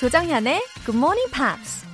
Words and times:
조정현의 0.00 0.62
Good 0.86 0.96
Morning 0.96 1.30
Pops. 1.30 1.84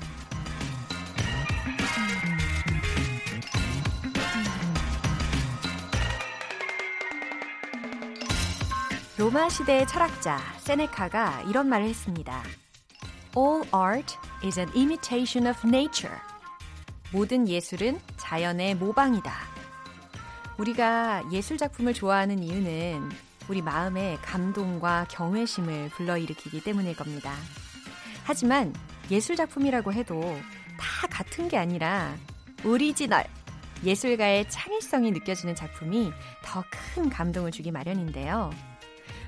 로마 9.19 9.49
시대의 9.49 9.89
철학자 9.89 10.39
세네카가 10.59 11.47
이런 11.49 11.69
말을 11.69 11.89
했습니다. 11.89 12.45
All 13.37 13.65
art 13.75 14.15
is 14.45 14.61
an 14.61 14.69
imitation 14.77 15.53
of 15.53 15.67
nature. 15.67 16.17
모든 17.13 17.49
예술은 17.49 17.99
자연의 18.19 18.77
모방이다. 18.77 19.33
우리가 20.59 21.25
예술 21.33 21.59
작품을 21.59 21.93
좋아하는 21.93 22.39
이유는 22.39 23.11
우리 23.49 23.63
마음에 23.63 24.17
감동과 24.23 25.09
경외심을 25.11 25.89
불러일으키기 25.89 26.63
때문일 26.63 26.95
겁니다. 26.95 27.35
하지만 28.27 28.75
예술 29.09 29.37
작품이라고 29.37 29.93
해도 29.93 30.21
다 30.77 31.07
같은 31.07 31.47
게 31.49 31.57
아니라 31.57 32.17
오리지널, 32.65 33.25
예술가의 33.85 34.51
창의성이 34.51 35.13
느껴지는 35.13 35.55
작품이 35.55 36.13
더 36.43 36.65
큰 36.97 37.09
감동을 37.09 37.53
주기 37.53 37.71
마련인데요. 37.71 38.51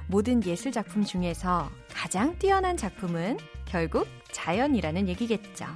모든 0.08 0.42
예술 0.44 0.72
작품 0.72 1.04
중에서 1.04 1.70
가장 1.92 2.36
뛰어난 2.38 2.76
작품은 2.76 3.38
결국 3.66 4.08
자연이라는 4.32 5.06
얘기겠죠. 5.08 5.66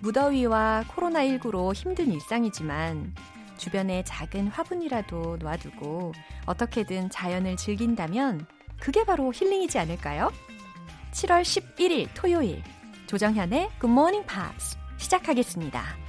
무더위와 0.00 0.84
코로나19로 0.88 1.74
힘든 1.74 2.10
일상이지만 2.10 3.14
주변에 3.58 4.02
작은 4.04 4.48
화분이라도 4.48 5.36
놔두고 5.40 6.12
어떻게든 6.46 7.10
자연을 7.10 7.56
즐긴다면 7.56 8.46
그게 8.80 9.04
바로 9.04 9.32
힐링이지 9.32 9.78
않을까요? 9.78 10.32
7월 11.12 11.42
11일 11.42 12.08
토요일 12.14 12.62
조정현의 13.06 13.70
Good 13.80 13.92
Morning 13.92 14.26
Pops 14.26 14.76
시작하겠습니다. 14.98 16.06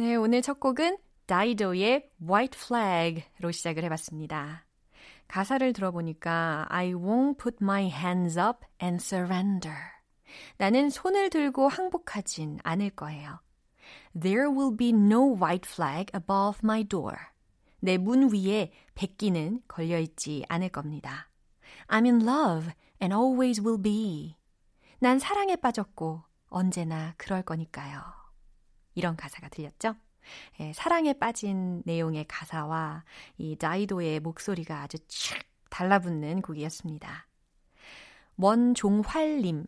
네, 0.00 0.16
오늘 0.16 0.40
첫 0.40 0.60
곡은 0.60 0.96
다이도의 1.26 2.08
White 2.22 2.58
Flag로 2.58 3.50
시작을 3.52 3.84
해봤습니다. 3.84 4.64
가사를 5.28 5.74
들어보니까 5.74 6.64
I 6.70 6.94
won't 6.94 7.36
put 7.36 7.58
my 7.60 7.90
hands 7.90 8.38
up 8.38 8.60
and 8.82 9.04
surrender. 9.04 9.76
나는 10.56 10.88
손을 10.88 11.28
들고 11.28 11.68
항복하진 11.68 12.60
않을 12.64 12.88
거예요. 12.88 13.40
There 14.18 14.48
will 14.48 14.74
be 14.74 14.88
no 14.88 15.34
white 15.34 15.68
flag 15.70 16.06
above 16.14 16.60
my 16.64 16.82
door. 16.82 17.18
내 17.80 17.98
문 17.98 18.32
위에 18.32 18.72
백기는 18.94 19.60
걸려있지 19.68 20.46
않을 20.48 20.70
겁니다. 20.70 21.28
I'm 21.88 22.06
in 22.06 22.22
love 22.22 22.72
and 23.02 23.14
always 23.14 23.60
will 23.60 23.82
be. 23.82 24.38
난 24.98 25.18
사랑에 25.18 25.56
빠졌고 25.56 26.22
언제나 26.48 27.12
그럴 27.18 27.42
거니까요. 27.42 28.19
이런 29.00 29.16
가사가 29.16 29.48
들렸죠? 29.48 29.94
예, 30.60 30.72
사랑에 30.74 31.14
빠진 31.14 31.82
내용의 31.86 32.26
가사와 32.28 33.04
이 33.38 33.56
다이도의 33.56 34.20
목소리가 34.20 34.82
아주 34.82 34.98
촥 34.98 35.40
달라붙는 35.70 36.42
곡이었습니다. 36.42 37.26
원종활님, 38.36 39.64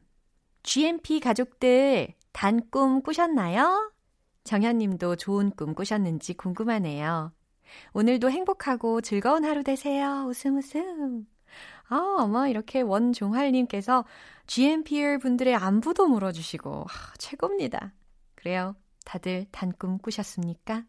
GMP 0.63 1.21
가족들 1.21 2.15
단 2.33 2.61
꿈 2.71 3.01
꾸셨나요? 3.03 3.93
정현님도 4.45 5.17
좋은 5.17 5.51
꿈 5.51 5.75
꾸셨는지 5.75 6.35
궁금하네요. 6.35 7.33
오늘도 7.95 8.31
행복하고 8.31 9.01
즐거운 9.01 9.45
하루 9.47 9.63
되세요. 9.63 10.27
웃음 10.29 10.59
웃음. 10.59 11.27
아, 11.89 12.17
어머, 12.19 12.47
이렇게 12.49 12.83
원종활님께서 12.83 14.05
GMPR 14.47 15.19
분들의 15.19 15.55
안부도 15.55 16.07
물어주시고, 16.09 16.87
아, 16.89 17.15
최고입니다. 17.19 17.93
그래요. 18.35 18.75
다들 19.05 19.47
단꿈 19.51 19.99
꾸셨습니까? 19.99 20.85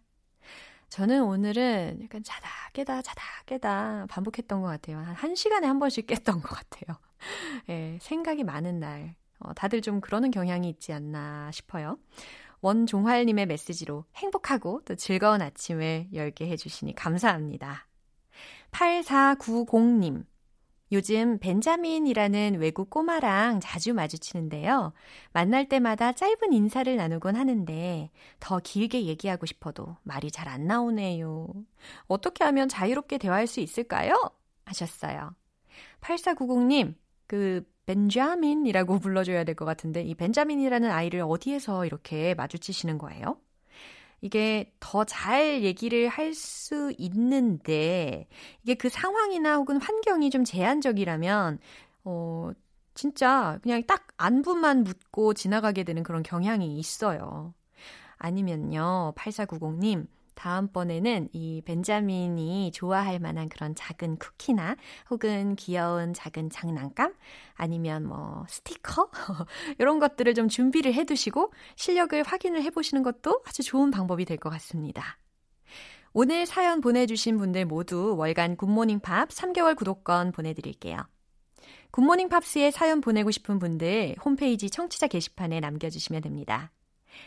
저는 0.89 1.23
오늘은 1.23 2.01
약간 2.03 2.23
자다 2.23 2.47
깨다 2.73 3.01
자다 3.01 3.23
깨다 3.47 4.05
반복했던 4.09 4.61
것 4.61 4.67
같아요. 4.67 4.99
한 4.99 5.15
1시간에 5.15 5.63
한 5.63 5.79
번씩 5.79 6.05
깼던 6.05 6.41
것 6.41 6.49
같아요. 6.49 6.97
예, 7.69 7.97
생각이 8.01 8.43
많은 8.43 8.79
날. 8.79 9.15
어, 9.39 9.53
다들 9.53 9.81
좀 9.81 10.01
그러는 10.01 10.29
경향이 10.29 10.69
있지 10.69 10.93
않나 10.93 11.51
싶어요. 11.51 11.97
원종활님의 12.61 13.45
메시지로 13.47 14.05
행복하고 14.15 14.81
또 14.85 14.95
즐거운 14.95 15.41
아침을 15.41 16.09
열게 16.13 16.47
해주시니 16.47 16.95
감사합니다. 16.95 17.87
8490님. 18.71 20.25
요즘 20.93 21.39
벤자민이라는 21.39 22.59
외국 22.59 22.89
꼬마랑 22.89 23.59
자주 23.61 23.93
마주치는데요. 23.93 24.93
만날 25.33 25.67
때마다 25.67 26.11
짧은 26.13 26.53
인사를 26.53 26.95
나누곤 26.95 27.35
하는데 27.35 28.11
더 28.39 28.59
길게 28.59 29.05
얘기하고 29.05 29.45
싶어도 29.45 29.97
말이 30.03 30.29
잘 30.31 30.47
안 30.47 30.67
나오네요. 30.67 31.47
어떻게 32.07 32.43
하면 32.43 32.69
자유롭게 32.69 33.17
대화할 33.17 33.47
수 33.47 33.59
있을까요? 33.59 34.13
하셨어요. 34.65 35.33
8490님, 36.01 36.95
그 37.27 37.65
벤자민이라고 37.87 38.99
불러줘야 38.99 39.43
될 39.45 39.55
것 39.55 39.65
같은데 39.65 40.01
이 40.03 40.13
벤자민이라는 40.15 40.89
아이를 40.91 41.21
어디에서 41.21 41.85
이렇게 41.85 42.33
마주치시는 42.35 42.97
거예요? 42.99 43.37
이게 44.23 44.71
더 44.79 45.03
잘 45.05 45.63
얘기를 45.63 46.07
할 46.07 46.33
수 46.33 46.93
있는데 46.97 48.27
이게 48.63 48.73
그 48.75 48.89
상황이나 48.89 49.57
혹은 49.57 49.79
환경이 49.81 50.29
좀 50.31 50.43
제한적이라면 50.45 51.59
어 52.05 52.51
진짜 52.95 53.59
그냥 53.63 53.83
딱 53.85 54.07
안부만 54.17 54.83
묻고 54.83 55.33
지나가게 55.33 55.83
되는 55.83 56.03
그런 56.03 56.23
경향이 56.23 56.77
있어요. 56.79 57.53
아니면요. 58.17 59.13
8490님 59.17 60.07
다음번에는 60.35 61.29
이 61.33 61.61
벤자민이 61.65 62.71
좋아할 62.73 63.19
만한 63.19 63.49
그런 63.49 63.75
작은 63.75 64.17
쿠키나 64.17 64.75
혹은 65.09 65.55
귀여운 65.55 66.13
작은 66.13 66.49
장난감 66.49 67.13
아니면 67.53 68.05
뭐 68.05 68.45
스티커 68.49 69.09
이런 69.79 69.99
것들을 69.99 70.33
좀 70.33 70.47
준비를 70.49 70.93
해 70.93 71.03
두시고 71.05 71.51
실력을 71.75 72.21
확인을 72.23 72.61
해 72.63 72.69
보시는 72.69 73.03
것도 73.03 73.41
아주 73.47 73.63
좋은 73.63 73.91
방법이 73.91 74.25
될 74.25 74.37
것 74.37 74.49
같습니다. 74.49 75.17
오늘 76.11 76.45
사연 76.45 76.81
보내주신 76.81 77.37
분들 77.37 77.65
모두 77.65 78.15
월간 78.17 78.57
굿모닝 78.57 78.99
팝 78.99 79.29
3개월 79.29 79.75
구독권 79.75 80.31
보내드릴게요. 80.31 80.97
굿모닝 81.91 82.29
팝스에 82.29 82.71
사연 82.71 83.01
보내고 83.01 83.31
싶은 83.31 83.59
분들 83.59 84.15
홈페이지 84.23 84.69
청취자 84.69 85.07
게시판에 85.07 85.59
남겨주시면 85.59 86.21
됩니다. 86.21 86.71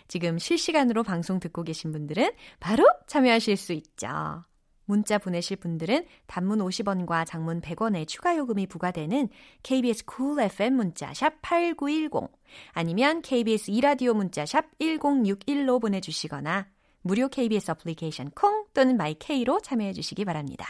지금 0.08 0.38
실시간으로 0.38 1.02
방송 1.02 1.40
듣고 1.40 1.62
계신 1.62 1.92
분들은 1.92 2.30
바로 2.60 2.84
참여하실 3.06 3.56
수 3.56 3.72
있죠. 3.72 4.44
문자 4.86 5.18
보내실 5.18 5.56
분들은 5.56 6.06
단문 6.26 6.60
50원과 6.60 7.26
장문 7.26 7.60
100원의 7.60 8.06
추가 8.08 8.36
요금이 8.36 8.66
부과되는 8.68 9.28
KBS 9.62 10.04
cool 10.10 10.40
FM 10.44 10.74
문자 10.74 11.12
샵 11.12 11.42
8910 11.42 12.30
아니면 12.72 13.20
KBS 13.20 13.70
2라디오 13.72 14.14
문자 14.14 14.46
샵 14.46 14.66
1061로 14.78 15.80
보내 15.80 16.00
주시거나 16.00 16.68
무료 17.02 17.28
KBS 17.28 17.72
어플리케이션 17.72 18.30
콩 18.30 18.64
또는 18.74 18.96
my 18.96 19.22
K로 19.22 19.60
참여해 19.60 19.92
주시기 19.92 20.24
바랍니다. 20.24 20.66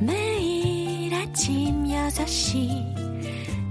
매일 0.00 1.14
아침 1.14 1.84
6시 1.84 3.11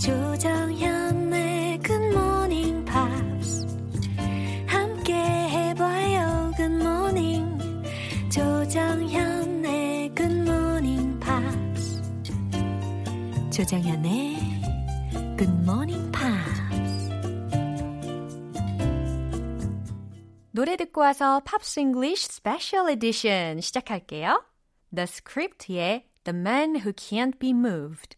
조정현의 0.02 1.78
Good 1.84 2.21
Morning 2.21 2.86
Pops 2.86 3.68
함께 4.66 5.14
해봐요 5.14 6.52
good 6.58 6.95
morning 6.95 7.60
조정현의 8.32 10.16
Good 10.16 10.53
Morning 10.53 11.20
Pops 11.20 12.02
조정현의 13.52 14.38
Good 15.38 15.64
Morning 15.64 16.12
Pops 16.12 16.62
노래 20.50 20.78
듣고 20.78 21.02
와서 21.02 21.42
Pops 21.46 21.80
English 21.80 22.28
Special 22.28 22.90
Edition 22.90 23.62
시작할게요. 23.62 24.44
The 24.94 25.04
Script의 25.04 26.06
The 26.24 26.38
Man 26.38 26.76
Who 26.78 26.92
Can't 26.92 27.38
Be 27.38 27.52
Moved. 27.52 28.18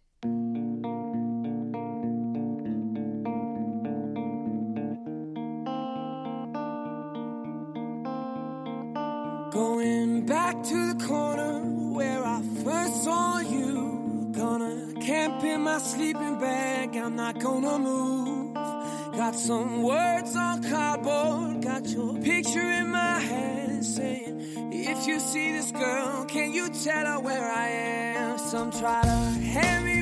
My 15.74 15.80
sleeping 15.80 16.38
bag. 16.40 16.96
I'm 16.96 17.16
not 17.16 17.40
gonna 17.40 17.80
move. 17.80 18.54
Got 18.54 19.36
some 19.36 19.82
words 19.82 20.36
on 20.36 20.62
cardboard. 20.70 21.64
Got 21.64 21.88
your 21.88 22.14
picture 22.20 22.70
in 22.80 22.90
my 22.90 23.18
hand 23.20 23.84
saying, 23.84 24.38
If 24.72 25.08
you 25.08 25.20
see 25.20 25.52
this 25.52 25.72
girl, 25.72 26.26
can 26.26 26.54
you 26.54 26.70
tell 26.70 27.06
her 27.08 27.20
where 27.20 27.50
I 27.66 27.68
am? 27.70 28.38
Some 28.38 28.70
try 28.72 29.02
to 29.02 29.18
hand 29.56 29.86
me 29.86 29.93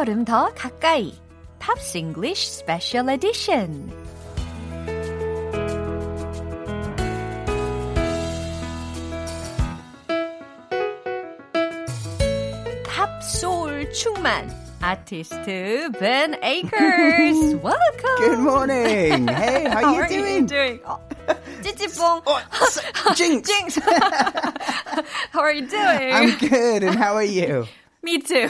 걸음 0.00 0.24
더 0.24 0.52
가까이. 0.54 1.12
팝스 1.58 1.98
잉글리쉬 1.98 2.50
스페셜 2.60 3.08
에디션. 3.10 3.92
팝소울 12.84 13.92
충만 13.92 14.50
아티스트 14.80 15.90
벤 15.98 16.34
에이커스. 16.42 17.60
Welcome. 17.62 18.18
Good 18.18 18.38
morning. 18.40 19.28
Hey, 19.28 19.64
how, 19.68 19.80
How 19.80 19.92
you 19.94 20.00
are 20.02 20.08
doing? 20.08 20.36
you 20.42 20.46
doing? 20.46 20.80
어, 20.84 20.98
찌찌뽕. 21.62 22.22
Oh, 22.26 22.40
s- 22.62 22.80
jinx. 23.16 23.48
Jinx. 23.48 23.78
How 25.32 25.40
are 25.40 25.52
you 25.52 25.66
doing? 25.66 26.12
I'm 26.12 26.36
good, 26.38 26.82
and 26.84 26.96
how 26.98 27.14
are 27.14 27.24
you? 27.24 27.66
Me 28.03 28.17
too. 28.19 28.49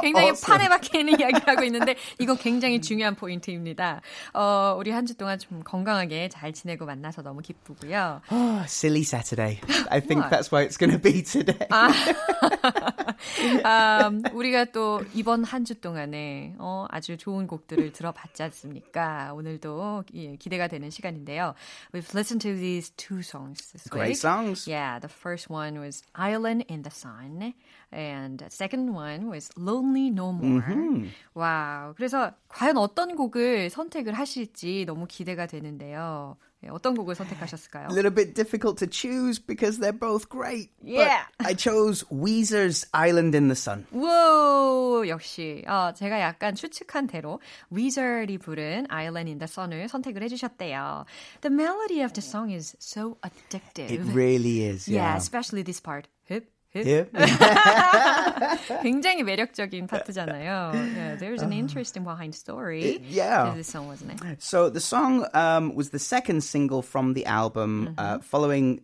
굉장히 0.00 0.32
판에 0.42 0.68
박히는 0.68 1.20
이야기를 1.20 1.46
하고 1.46 1.64
있는데 1.64 1.96
이건 2.18 2.36
굉장히 2.38 2.80
중요한 2.80 3.14
포인트입니다. 3.14 4.00
어, 4.32 4.74
우리 4.78 4.90
한 4.90 5.04
주 5.08 5.14
동안 5.16 5.38
좀 5.38 5.62
건강하게 5.62 6.28
잘 6.28 6.52
지내고 6.52 6.84
만나서 6.86 7.22
너무 7.22 7.40
기쁘고요. 7.40 8.20
Oh, 8.30 8.62
silly 8.64 9.02
Saturday. 9.02 9.60
I 9.90 10.00
think 10.00 10.20
What? 10.24 10.30
that's 10.30 10.50
why 10.52 10.64
it's 10.64 10.76
going 10.76 10.92
to 10.92 10.98
be 11.00 11.22
today. 11.22 11.66
아, 13.64 14.10
우리가 14.32 14.66
또 14.66 15.02
이번 15.14 15.44
한 15.44 15.64
주 15.64 15.74
동안에 15.74 16.54
어, 16.58 16.86
아주 16.90 17.16
좋은 17.18 17.46
곡들을 17.46 17.92
들어봤지 17.92 18.42
않습니까? 18.44 19.32
오늘도 19.34 20.04
예, 20.14 20.36
기대가 20.36 20.66
되는 20.68 20.88
시간인데요. 20.90 21.54
We've 21.92 22.14
listened 22.14 22.40
to 22.42 22.54
these 22.54 22.90
two 22.96 23.20
songs 23.20 23.70
this 23.72 23.88
Great 23.90 24.10
week. 24.10 24.16
songs. 24.16 24.66
Yeah, 24.66 24.98
the 25.00 25.08
first 25.08 25.50
one 25.50 25.78
was 25.78 26.02
Island 26.14 26.64
in 26.70 26.82
the 26.82 26.90
Sun, 26.90 27.52
and 27.91 28.39
the 28.39 28.49
second 28.49 28.93
one 28.93 29.29
was 29.29 29.49
Lonely 29.57 30.07
No 30.09 30.31
More. 30.33 31.09
와우. 31.33 31.93
그래서 31.95 32.31
과연 32.49 32.77
어떤 32.77 33.15
곡을 33.15 33.69
선택을 33.69 34.13
하실지 34.13 34.85
너무 34.85 35.05
기대가 35.07 35.45
되는데요. 35.47 36.37
예, 36.65 36.69
어떤 36.69 36.95
곡을 36.95 37.13
선택하셨을까요? 37.15 37.87
A 37.89 37.93
little 37.93 38.13
bit 38.13 38.33
difficult 38.33 38.77
to 38.79 38.87
choose 38.89 39.37
because 39.37 39.79
they're 39.79 39.91
both 39.91 40.29
great. 40.29 40.71
but 40.81 40.87
Yeah. 40.95 41.25
I 41.39 41.55
chose 41.55 42.05
Weezer's 42.09 42.85
Island 42.93 43.35
in 43.35 43.49
the 43.49 43.55
Sun. 43.55 43.85
우 43.91 45.03
역시 45.07 45.61
어, 45.67 45.91
제가 45.93 46.21
약간 46.21 46.55
추측한 46.55 47.07
대로 47.07 47.41
위저리 47.69 48.37
부른 48.37 48.87
Island 48.89 49.29
in 49.29 49.39
the 49.39 49.47
Sun을 49.47 49.89
선택을 49.89 50.23
해주셨대요. 50.23 51.03
The 51.41 51.53
melody 51.53 52.01
of 52.01 52.13
the 52.13 52.25
song 52.25 52.49
is 52.53 52.77
so 52.79 53.17
addictive. 53.23 53.91
It 53.91 54.01
really 54.15 54.63
is. 54.63 54.87
yeah, 54.87 55.03
Yeah. 55.11 55.17
especially 55.17 55.63
this 55.63 55.81
part. 55.81 56.07
흡, 56.29 56.45
흡. 56.73 56.85
Yeah. 56.85 57.05
굉장히 58.81 59.23
매력적인 59.23 59.87
파트잖아요. 59.87 60.73
Yeah, 60.73 61.15
there's 61.15 61.41
an 61.41 61.53
interesting 61.53 62.03
behind 62.03 62.33
story 62.35 62.97
It- 62.97 63.01
yeah. 63.09 63.51
to 63.51 63.55
this 63.55 63.67
song, 63.69 63.87
wasn't 63.87 64.13
it? 64.21 64.41
So 64.41 64.69
the 64.69 64.79
song 64.81 65.25
um, 65.33 65.75
was 65.75 65.89
the 65.91 65.99
second 65.99 66.41
single 66.43 66.81
from 66.81 67.13
the 67.13 67.25
album, 67.25 67.93
uh, 67.97 68.19
following 68.19 68.81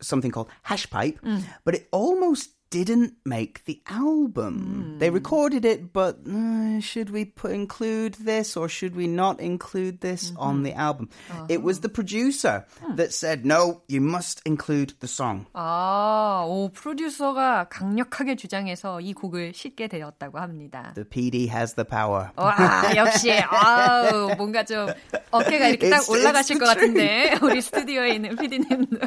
something 0.00 0.30
called 0.30 0.48
Hash 0.62 0.88
Pipe, 0.90 1.18
but 1.64 1.74
it 1.74 1.88
almost 1.90 2.50
didn't 2.70 3.14
make 3.24 3.64
the 3.64 3.80
album. 3.88 4.96
They 4.98 5.08
recorded 5.08 5.64
it, 5.64 5.92
but 5.92 6.18
uh, 6.26 6.80
should 6.80 7.10
we 7.10 7.24
put, 7.24 7.52
include 7.52 8.14
this 8.14 8.56
or 8.56 8.68
should 8.68 8.96
we 8.96 9.06
not 9.06 9.38
include 9.40 10.00
this 10.00 10.32
on 10.36 10.64
the 10.64 10.74
album? 10.74 11.08
It 11.48 11.62
was 11.62 11.80
the 11.80 11.88
producer 11.88 12.66
that 12.96 13.12
said, 13.14 13.46
"No, 13.46 13.82
you 13.86 14.00
must 14.00 14.42
include 14.44 14.94
the 14.98 15.06
song." 15.06 15.46
아, 15.54 16.44
오, 16.44 16.68
프로듀서가 16.74 17.68
강력하게 17.70 18.34
주장해서 18.34 19.00
이 19.00 19.14
곡을 19.14 19.54
싣게 19.54 19.86
되었다고 19.86 20.38
합니다. 20.40 20.92
The 20.96 21.08
PD 21.08 21.46
has 21.48 21.74
the 21.74 21.86
power. 21.86 22.30
와, 22.36 22.56
역시, 22.96 23.30
아우, 23.32 24.34
뭔가 24.36 24.64
좀 24.64 24.88
어깨가 25.30 25.68
이렇게 25.68 25.88
딱 25.88 26.00
It's- 26.02 26.10
올라가실 26.10 26.56
it's 26.56 26.58
것 26.58 26.66
the 26.66 26.74
같은데, 26.74 27.38
우리 27.42 27.62
스튜디오에 27.62 28.14
있는 28.16 28.34
PD님도. 28.36 28.98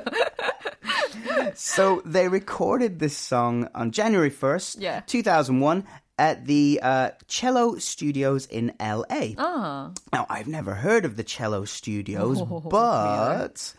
so 1.56 2.02
they 2.06 2.28
recorded 2.28 3.00
this 3.00 3.16
song 3.18 3.53
on 3.75 3.91
January 3.91 4.31
1st, 4.31 4.81
Yeah. 4.81 5.01
2001, 5.07 5.85
at 6.19 6.47
the 6.47 6.79
uh, 6.83 7.11
Cello 7.27 7.77
Studios 7.79 8.47
in 8.47 8.73
LA. 8.79 9.35
아, 9.37 9.91
Now, 10.13 10.27
I've 10.31 10.47
never 10.47 10.75
heard 10.87 11.05
of 11.05 11.17
the 11.17 11.25
Cello 11.25 11.65
Studios, 11.67 12.39
Oh, 12.47 12.63
but 12.71 13.75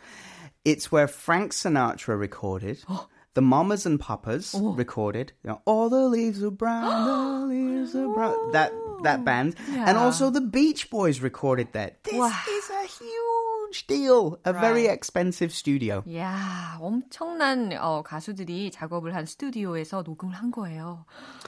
it's 0.63 0.91
where 0.91 1.07
Frank 1.07 1.51
Sinatra 1.53 2.15
recorded. 2.19 2.83
The 3.35 3.41
Mamas 3.43 3.83
and 3.85 4.00
Papas 4.00 4.55
Oh. 4.55 4.71
recorded, 4.79 5.33
you 5.43 5.50
know, 5.51 5.59
all 5.67 5.89
the 5.91 6.07
leaves 6.07 6.39
are 6.41 6.55
brown, 6.55 6.88
the 7.03 7.19
leaves 7.51 7.91
are 7.93 8.07
brown. 8.07 8.31
That 8.55 8.71
that 9.03 9.25
band, 9.27 9.55
and 9.75 9.97
also 10.00 10.31
the 10.31 10.39
Beach 10.39 10.88
Boys 10.89 11.19
recorded 11.19 11.67
that. 11.75 12.00
This 12.07 12.15
Wow. 12.15 12.31
is 12.31 12.67
a 12.71 12.83
huge 12.88 13.54
deal, 13.87 14.37
a 14.44 14.52
very 14.52 14.87
Right. 14.87 14.92
expensive 14.92 15.52
studio. 15.54 16.02
이야, 16.06 16.76
엄청난 16.80 17.72
어, 17.78 18.02
가수들이 18.02 18.70
작업을 18.72 19.14
한 19.14 19.26
스튜디오에서 19.26 20.02
녹음을 20.02 20.34
한 20.34 20.50
거예요. 20.50 21.04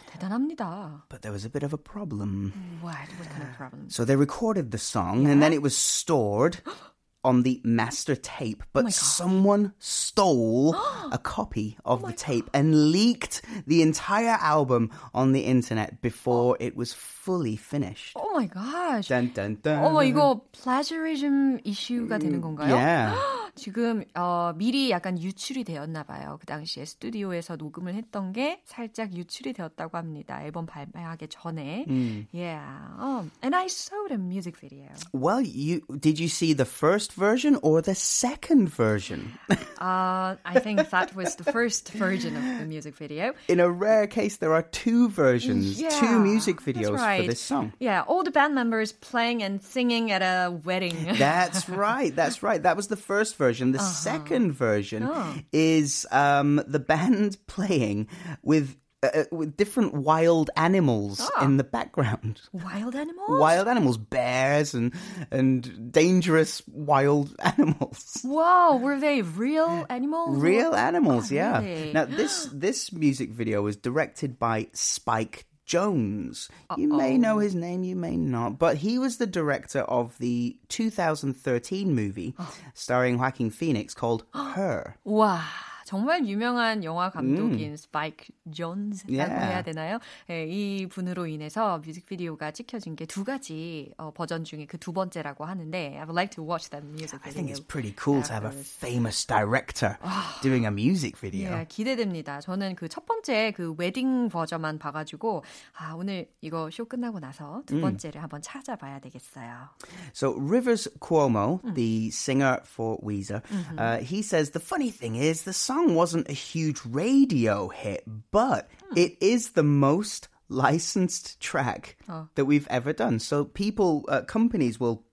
대단합니다. 0.06 1.04
But 1.08 1.22
there 1.22 1.32
was 1.34 1.44
a 1.44 1.50
bit 1.50 1.64
of 1.64 1.74
a 1.74 1.82
problem. 1.82 2.52
What? 2.80 3.08
What 3.18 3.28
kind 3.30 3.42
of 3.42 3.56
problem? 3.56 3.88
So 3.90 4.04
they 4.04 4.16
recorded 4.16 4.70
the 4.70 4.78
song 4.78 5.26
and 5.26 5.42
then 5.42 5.52
it 5.52 5.62
was 5.62 5.76
stored 5.76 6.62
on 7.24 7.42
the 7.42 7.60
master 7.62 8.16
tape, 8.16 8.64
Oh 8.64 8.68
but 8.72 8.92
someone 8.92 9.72
stole 9.78 10.74
a 11.12 11.18
copy 11.22 11.78
of 11.84 12.02
Oh 12.02 12.08
the 12.08 12.12
tape 12.12 12.50
and 12.52 12.90
leaked 12.90 13.42
the 13.66 13.80
entire 13.82 14.36
album 14.40 14.90
on 15.14 15.30
the 15.32 15.42
internet 15.42 16.02
before 16.02 16.56
it 16.58 16.76
was 16.76 16.92
fully 16.92 17.54
finished. 17.56 18.16
Oh 18.16 18.32
my 18.34 18.46
gosh. 18.46 19.06
Dun, 19.08 19.30
dun, 19.34 19.58
dun. 19.62 19.84
어머, 19.84 20.02
이거 20.02 20.42
plagiarism 20.52 21.60
이슈가 21.64 22.18
되는 22.18 22.40
건가요? 22.40 22.74
Yeah. 22.74 23.14
Oh 23.46 23.46
지금 23.56 24.04
어, 24.14 24.52
미리 24.56 24.90
약간 24.90 25.20
유출이 25.20 25.64
되었나 25.64 26.02
봐요. 26.04 26.38
그 26.40 26.46
당시에 26.46 26.84
스튜디오에서 26.84 27.56
녹음을 27.56 27.94
했던 27.94 28.32
게 28.32 28.60
살짝 28.64 29.14
유출이 29.14 29.52
되었다고 29.52 29.98
합니다. 29.98 30.42
앨범 30.42 30.66
발매하기 30.66 31.28
전에. 31.28 31.84
Yeah. 32.32 32.62
Um, 32.98 33.30
and 33.42 33.54
I 33.54 33.66
saw 33.66 34.08
the 34.08 34.18
music 34.18 34.56
video. 34.58 34.88
Well, 35.12 35.40
you 35.40 35.82
did 36.00 36.18
you 36.18 36.28
see 36.28 36.54
the 36.54 36.64
first 36.64 37.12
version 37.12 37.58
or 37.62 37.82
the 37.82 37.94
second 37.94 38.68
version? 38.68 39.32
Uh, 39.78 40.36
I 40.44 40.58
think 40.60 40.88
that 40.90 41.14
was 41.14 41.36
the 41.36 41.44
first 41.44 41.90
version 41.92 42.36
of 42.36 42.42
the 42.60 42.64
music 42.66 42.96
video. 42.96 43.34
In 43.48 43.60
a 43.60 43.68
rare 43.70 44.06
case, 44.06 44.36
there 44.38 44.54
are 44.54 44.62
two 44.62 45.08
versions, 45.08 45.80
Yeah, 45.80 45.90
two 45.90 46.18
music 46.18 46.60
that's 46.62 46.78
videos 46.78 46.96
right. 46.96 47.22
for 47.22 47.26
this 47.28 47.40
song. 47.40 47.72
Yeah, 47.80 48.02
all 48.06 48.22
the 48.24 48.30
band 48.30 48.54
members 48.54 48.92
playing 48.92 49.42
and 49.42 49.62
singing 49.62 50.10
at 50.10 50.22
a 50.22 50.50
wedding. 50.64 50.96
That's 51.18 51.68
right. 51.68 52.14
That's 52.14 52.42
right. 52.42 52.62
That 52.62 52.76
was 52.76 52.88
the 52.88 52.96
first 52.96 53.36
version. 53.36 53.45
The 53.71 53.79
second 53.79 54.51
version 54.53 55.09
is 55.51 56.05
um, 56.11 56.61
the 56.67 56.79
band 56.79 57.37
playing 57.47 58.07
with. 58.41 58.77
Uh, 59.03 59.25
with 59.31 59.55
different 59.55 59.93
wild 59.93 60.49
animals 60.55 61.21
in 61.39 61.57
the 61.57 61.63
background. 61.63 62.41
Wild 62.51 62.95
animals? 62.95 63.39
Wild 63.39 63.67
animals, 63.67 63.95
bears 63.95 64.73
and 64.73 64.91
and 65.29 65.91
dangerous 65.91 66.63
wild 66.65 67.35
animals. 67.57 68.21
Wow, 68.23 68.79
were 68.81 68.99
they 68.99 69.21
real 69.21 69.85
animals? 69.91 70.39
Real 70.41 70.73
animals, 70.73 71.31
yeah. 71.31 71.61
really? 71.61 71.93
Now 71.93 72.05
this 72.05 72.49
this 72.51 72.91
music 72.91 73.29
video 73.29 73.61
was 73.61 73.77
directed 73.77 74.39
by 74.39 74.69
Spike 74.73 75.45
Jones. 75.67 76.49
You 76.77 76.87
may 76.87 77.17
know 77.17 77.39
his 77.39 77.53
name, 77.53 77.83
you 77.83 77.95
may 77.95 78.15
not, 78.15 78.57
but 78.57 78.77
he 78.77 78.97
was 78.97 79.17
the 79.17 79.27
director 79.27 79.81
of 79.81 80.17
the 80.17 80.57
2013 80.69 81.93
movie 81.93 82.33
oh. 82.39 82.55
starring 82.73 83.19
Joaquin 83.19 83.51
Phoenix 83.51 83.93
called 83.93 84.23
Her. 84.33 84.95
와. 85.05 85.41
정말 85.87 86.27
유명한 86.27 86.83
영화 86.83 87.09
감독인 87.09 87.71
음. 87.71 87.77
스파이크 87.77 88.25
존스라고 88.51 89.31
yeah. 89.31 89.47
해야 89.47 89.61
되나요? 89.63 89.99
네, 90.27 90.45
이 90.45 90.85
분으로 90.87 91.27
인해서 91.27 91.79
뮤직비디오가 91.79 92.51
찍혀진 92.51 92.97
게 92.97 93.05
두 93.07 93.23
가지 93.23 93.93
어, 93.97 94.11
버전 94.11 94.43
중에 94.43 94.65
그 94.65 94.77
두 94.77 94.91
번째라고 94.91 95.45
하는데 95.45 95.95
I 95.97 96.03
would 96.03 96.11
like 96.13 96.35
to 96.35 96.43
watch 96.43 96.69
that 96.71 96.85
music 96.85 97.21
video. 97.23 97.29
I 97.29 97.31
think 97.33 97.49
it's 97.49 97.63
pretty 97.65 97.95
cool 97.97 98.21
to 98.21 98.33
have 98.33 98.43
a 98.45 98.51
famous 98.51 99.25
director 99.25 99.97
doing 100.43 100.65
a 100.65 100.71
music 100.71 101.17
video. 101.17 101.51
네, 101.55 101.65
기대됩니다. 101.69 102.41
저는 102.41 102.75
그 102.75 102.89
첫 102.89 103.05
번째 103.05 103.53
그 103.55 103.73
웨딩 103.77 104.27
버전만 104.27 104.79
봐가지고 104.79 105.43
아 105.77 105.93
오늘 105.95 106.27
이거 106.41 106.69
쇼 106.69 106.83
끝나고 106.85 107.19
나서 107.19 107.61
두 107.65 107.79
번째를 107.79 108.19
음. 108.19 108.23
한번 108.23 108.41
찾아봐야 108.41 108.99
되겠어요. 108.99 109.69
So 110.13 110.35
Rivers 110.37 110.89
Cuomo, 110.99 111.61
음. 111.63 111.73
the 111.75 112.07
singer 112.09 112.59
for 112.65 112.97
Weezer, 113.01 113.41
uh, 113.77 114.03
he 114.03 114.19
says 114.21 114.51
the 114.51 114.59
funny 114.59 114.91
thing 114.91 115.15
is 115.15 115.43
the 115.43 115.53
song 115.53 115.76
song 115.77 115.93
wasn't 115.95 116.29
a 116.29 116.33
huge 116.33 116.79
radio 116.85 117.67
hit, 117.67 118.03
but 118.31 118.69
hmm. 118.89 118.97
it 118.97 119.17
is 119.21 119.51
the 119.51 119.63
most 119.63 120.27
licensed 120.49 121.39
track 121.39 121.97
oh. 122.09 122.27
that 122.35 122.45
we've 122.45 122.67
ever 122.69 122.93
done. 122.93 123.19
So 123.19 123.45
people, 123.45 124.05
uh, 124.07 124.21
companies 124.21 124.79
will 124.79 125.03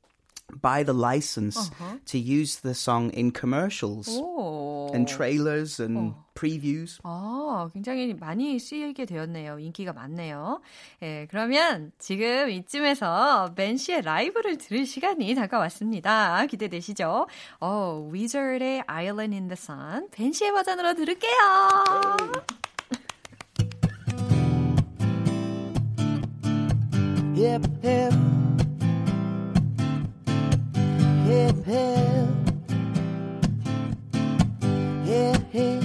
buy 0.60 0.82
the 0.82 0.94
license 0.94 1.70
uh-huh. 1.70 1.98
to 2.06 2.18
use 2.18 2.60
the 2.60 2.74
song 2.74 3.10
in 3.14 3.32
commercials 3.32 4.08
오. 4.08 4.90
and 4.94 5.06
trailers 5.06 5.80
and 5.80 6.14
어. 6.14 6.24
previews. 6.34 6.98
아, 7.04 7.68
굉장히 7.72 8.14
많이 8.14 8.58
쓰이게 8.58 9.04
되었네요. 9.06 9.58
인기가 9.58 9.92
많네요. 9.92 10.60
예, 11.02 11.26
그러면 11.30 11.92
지금 11.98 12.50
이쯤에서 12.50 13.54
벤 13.54 13.76
씨의 13.76 14.02
라이브를 14.02 14.58
들을 14.58 14.84
시간이 14.84 15.34
다가왔습니다. 15.34 16.46
기대되시죠? 16.46 17.26
어, 17.60 18.10
Wizard의 18.12 18.84
Island 18.86 19.34
in 19.34 19.48
the 19.48 19.56
Sun 19.56 20.08
벤 20.10 20.32
씨의 20.32 20.52
버전으로 20.52 20.94
들을게요. 20.94 21.30
Hip 27.36 27.66
hip 27.84 28.33
hip. 31.64 32.28
Hip, 35.04 35.42
hip. 35.50 35.82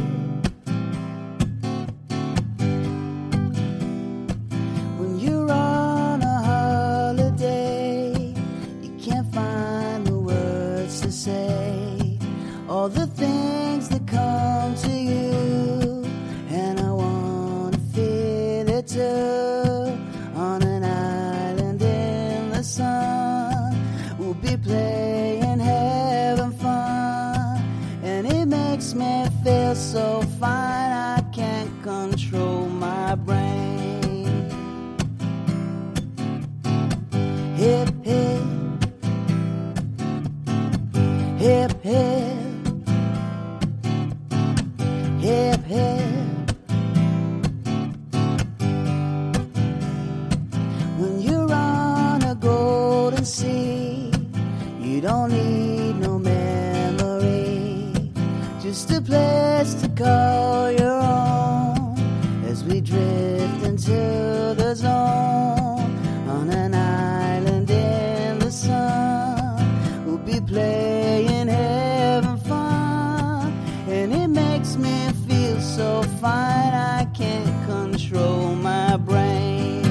When 4.98 5.20
you're 5.20 5.52
on 5.52 6.22
a 6.22 6.42
holiday, 6.44 8.34
you 8.82 8.92
can't 9.00 9.34
find 9.34 10.06
the 10.06 10.20
words 10.20 11.02
to 11.02 11.12
say. 11.12 12.20
All 12.68 12.90
the 12.90 13.08
things 13.08 13.90
that 13.90 14.06
come 14.06 14.76
to 14.76 14.90
you, 14.92 14.99
just 58.70 58.92
a 58.92 59.02
place 59.02 59.74
to 59.74 59.90
call 59.96 60.72
your 60.72 61.02
own 61.02 61.98
as 62.46 62.64
we 62.64 62.80
drift 62.80 63.64
into 63.64 64.00
the 64.62 64.76
zone 64.76 65.90
on 66.36 66.52
an 66.52 66.76
island 66.76 67.68
in 67.72 68.38
the 68.38 68.52
sun. 68.52 70.06
We'll 70.06 70.20
be 70.20 70.40
playing, 70.40 71.48
having 71.48 72.38
fun, 72.42 73.52
and 73.88 74.14
it 74.14 74.28
makes 74.28 74.78
me 74.78 74.98
feel 75.28 75.60
so 75.62 76.04
fine 76.22 76.74
I 76.76 77.08
can't 77.16 77.56
control 77.66 78.54
my 78.54 78.98
brain. 78.98 79.82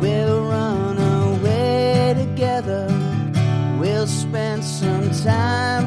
We'll 0.00 0.42
run 0.44 0.96
away 0.96 2.14
together, 2.16 2.86
we'll 3.78 4.06
spend 4.06 4.64
some 4.64 5.10
time 5.10 5.81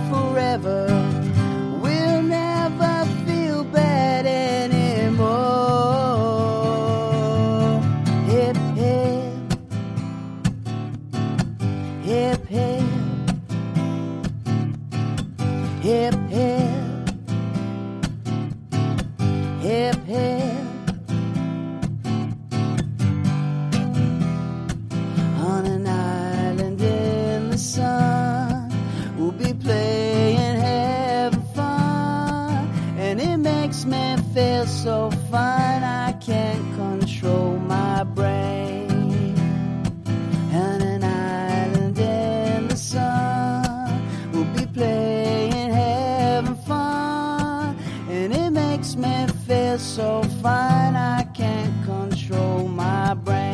makes 48.85 48.95
me 48.97 49.27
feel 49.47 49.79
so 49.79 50.21
fine. 50.43 50.95
I 50.95 51.23
can't 51.33 51.85
control 51.85 52.67
my 52.67 53.15
brain. 53.15 53.44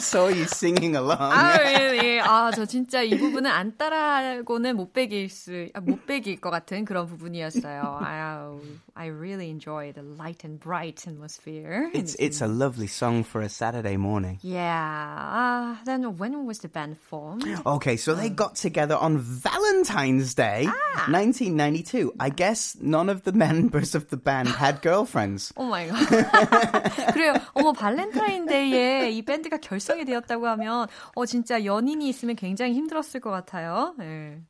saw 0.00 0.28
you 0.28 0.44
singing 0.44 0.96
along. 0.96 1.32
아, 1.32 1.58
예, 1.64 1.98
예. 2.02 2.20
아, 2.20 2.50
저 2.54 2.64
진짜 2.64 3.02
이 3.02 3.16
부분은 3.16 3.50
안 3.50 3.76
따라하고는 3.76 4.76
못 4.76 4.92
빼길 4.92 5.28
수, 5.28 5.68
아, 5.74 5.80
못 5.80 6.06
빼길 6.06 6.40
것 6.40 6.50
같은 6.50 6.84
그런 6.84 7.06
부분이었어요. 7.06 7.98
I, 8.00 8.58
I 8.94 9.06
really 9.08 9.50
enjoy 9.50 9.92
the 9.92 10.02
light 10.02 10.44
and 10.44 10.58
bright 10.58 11.06
atmosphere. 11.06 11.90
It's, 11.92 12.14
it's 12.18 12.40
a 12.40 12.46
lovely 12.46 12.86
song 12.86 13.24
for 13.24 13.40
a 13.40 13.48
Saturday 13.48 13.96
morning. 13.96 14.38
Yeah. 14.42 15.76
Uh, 15.76 15.84
then 15.84 16.16
when 16.16 16.46
was 16.46 16.58
the 16.60 16.68
band 16.68 16.98
formed? 16.98 17.44
Okay, 17.66 17.96
so 17.96 18.14
they 18.14 18.28
got 18.28 18.56
together 18.56 18.96
on 18.96 19.18
Valentine's 19.18 20.34
Day, 20.34 20.66
ah. 20.68 21.06
1992. 21.10 22.14
I 22.18 22.30
guess 22.30 22.76
none 22.80 23.08
of 23.08 23.24
the 23.24 23.32
members 23.32 23.94
of 23.94 24.08
the 24.10 24.16
band 24.16 24.48
had 24.48 24.82
girlfriends. 24.82 25.52
oh 25.56 25.66
my 25.66 25.86
god. 25.86 26.06
그래요. 27.12 27.34
어머, 27.54 27.72
발렌타인데이에 27.72 29.10
이 29.10 29.22
밴드가 29.22 29.58
결성이 29.70 30.04
되었다고 30.04 30.46
하면 30.48 30.86
어 31.14 31.26
진짜 31.26 31.64
연인이 31.64 32.08
있으면 32.08 32.36
굉장히 32.36 32.74
힘들었을 32.74 33.20
것 33.20 33.30
같아요. 33.30 33.94
네. 33.98 34.42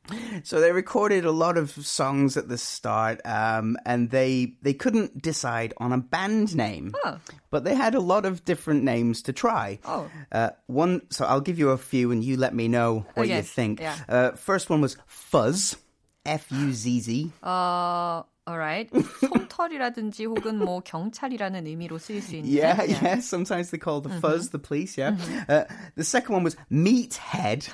So 0.43 0.59
they 0.59 0.71
recorded 0.71 1.25
a 1.25 1.31
lot 1.31 1.57
of 1.57 1.71
songs 1.77 2.37
at 2.37 2.47
the 2.47 2.57
start, 2.57 3.21
um, 3.25 3.77
and 3.85 4.09
they 4.09 4.57
they 4.63 4.73
couldn't 4.73 5.21
decide 5.21 5.73
on 5.77 5.93
a 5.93 5.97
band 5.97 6.55
name, 6.55 6.93
oh. 7.05 7.17
but 7.49 7.63
they 7.63 7.75
had 7.75 7.95
a 7.95 8.01
lot 8.01 8.25
of 8.25 8.43
different 8.45 8.83
names 8.83 9.21
to 9.23 9.33
try. 9.33 9.79
Oh. 9.85 10.09
Uh, 10.31 10.49
one, 10.67 11.01
so 11.09 11.25
I'll 11.25 11.41
give 11.41 11.59
you 11.59 11.69
a 11.69 11.77
few, 11.77 12.11
and 12.11 12.23
you 12.23 12.37
let 12.37 12.53
me 12.53 12.67
know 12.67 13.05
what 13.13 13.27
okay. 13.27 13.37
you 13.37 13.41
think. 13.43 13.79
Yeah. 13.79 13.95
Uh, 14.09 14.31
first 14.31 14.69
one 14.69 14.81
was 14.81 14.97
Fuzz, 15.05 15.77
F 16.25 16.51
U 16.51 16.73
Z 16.73 16.99
Z. 17.01 17.31
Uh, 17.43 18.23
alright. 18.48 18.90
솜털이라든지 19.20 20.24
혹은 20.26 20.58
뭐 20.58 20.80
경찰이라는 20.80 21.66
의미로 21.66 21.98
쓰일 21.98 22.22
수 22.22 22.36
있는. 22.36 22.48
Yeah, 22.50 22.82
yeah. 22.82 23.00
yeah. 23.02 23.20
Sometimes 23.20 23.70
they 23.70 23.78
call 23.78 24.00
the 24.00 24.10
fuzz 24.20 24.48
mm-hmm. 24.48 24.52
the 24.52 24.58
police. 24.58 24.98
Yeah. 24.98 25.12
Mm-hmm. 25.12 25.50
Uh, 25.50 25.64
the 25.96 26.04
second 26.04 26.34
one 26.34 26.44
was 26.44 26.56
meathead. 26.70 27.68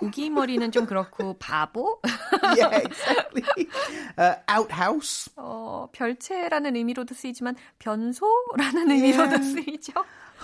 고기 0.00 0.30
머리는 0.30 0.72
좀 0.72 0.86
그렇고 0.86 1.36
바보? 1.38 2.00
yeah, 2.56 2.80
exactly. 2.80 3.44
Uh, 4.16 4.36
outhouse. 4.48 5.28
어, 5.36 5.88
별채라는 5.92 6.74
의미로도 6.74 7.14
쓰이지만 7.14 7.54
변소라는 7.78 8.90
의미로도 8.90 9.36
Yeah. 9.36 9.44
쓰이죠. 9.44 9.92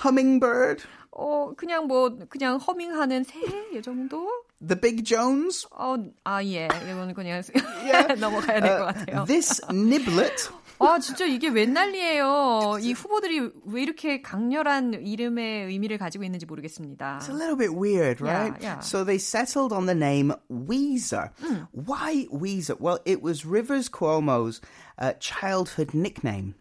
Hummingbird. 0.04 0.84
어, 1.12 1.54
그냥 1.56 1.86
뭐 1.86 2.14
그냥 2.28 2.58
허밍하는 2.58 3.25
새 3.25 3.40
이 3.72 3.80
정도? 3.80 4.28
The 4.65 4.79
Big 4.79 5.03
Jones. 5.03 5.67
어, 5.71 5.95
아 6.24 6.43
예. 6.43 6.67
이거는 6.67 7.13
그냥 7.15 7.41
Yeah. 7.83 8.13
넘어가야 8.19 8.62
될 8.62 8.77
것 8.77 8.88
Uh, 8.88 8.93
같아요. 8.93 9.25
this 9.25 9.62
Niblet. 9.69 10.50
아, 10.83 10.98
진짜 11.00 11.25
이게 11.25 11.48
웬 11.50 11.74
난리예요. 11.74 12.79
이 12.81 12.93
후보들이 12.93 13.51
왜 13.65 13.83
이렇게 13.83 14.21
강렬한 14.24 14.93
이름의 15.05 15.65
의미를 15.67 16.00
가지고 16.00 16.24
있는지 16.24 16.48
모르겠습니다. 16.48 17.19
It's 17.21 17.29
a 17.29 17.36
little 17.36 17.55
bit 17.55 17.71
weird, 17.74 18.19
right? 18.19 18.53
yeah. 18.62 18.79
So 18.81 19.03
they 19.03 19.19
settled 19.19 19.74
on 19.74 19.86
the 19.86 19.93
name 19.93 20.33
Weezer. 20.50 21.29
Hmm. 21.39 21.65
Why 21.71 22.25
Weezer? 22.33 22.79
Well, 22.79 22.98
it 23.05 23.21
was 23.21 23.45
Rivers 23.45 23.89
Cuomo's 23.89 24.60
uh, 24.98 25.13
childhood 25.19 25.93
nickname. 25.93 26.55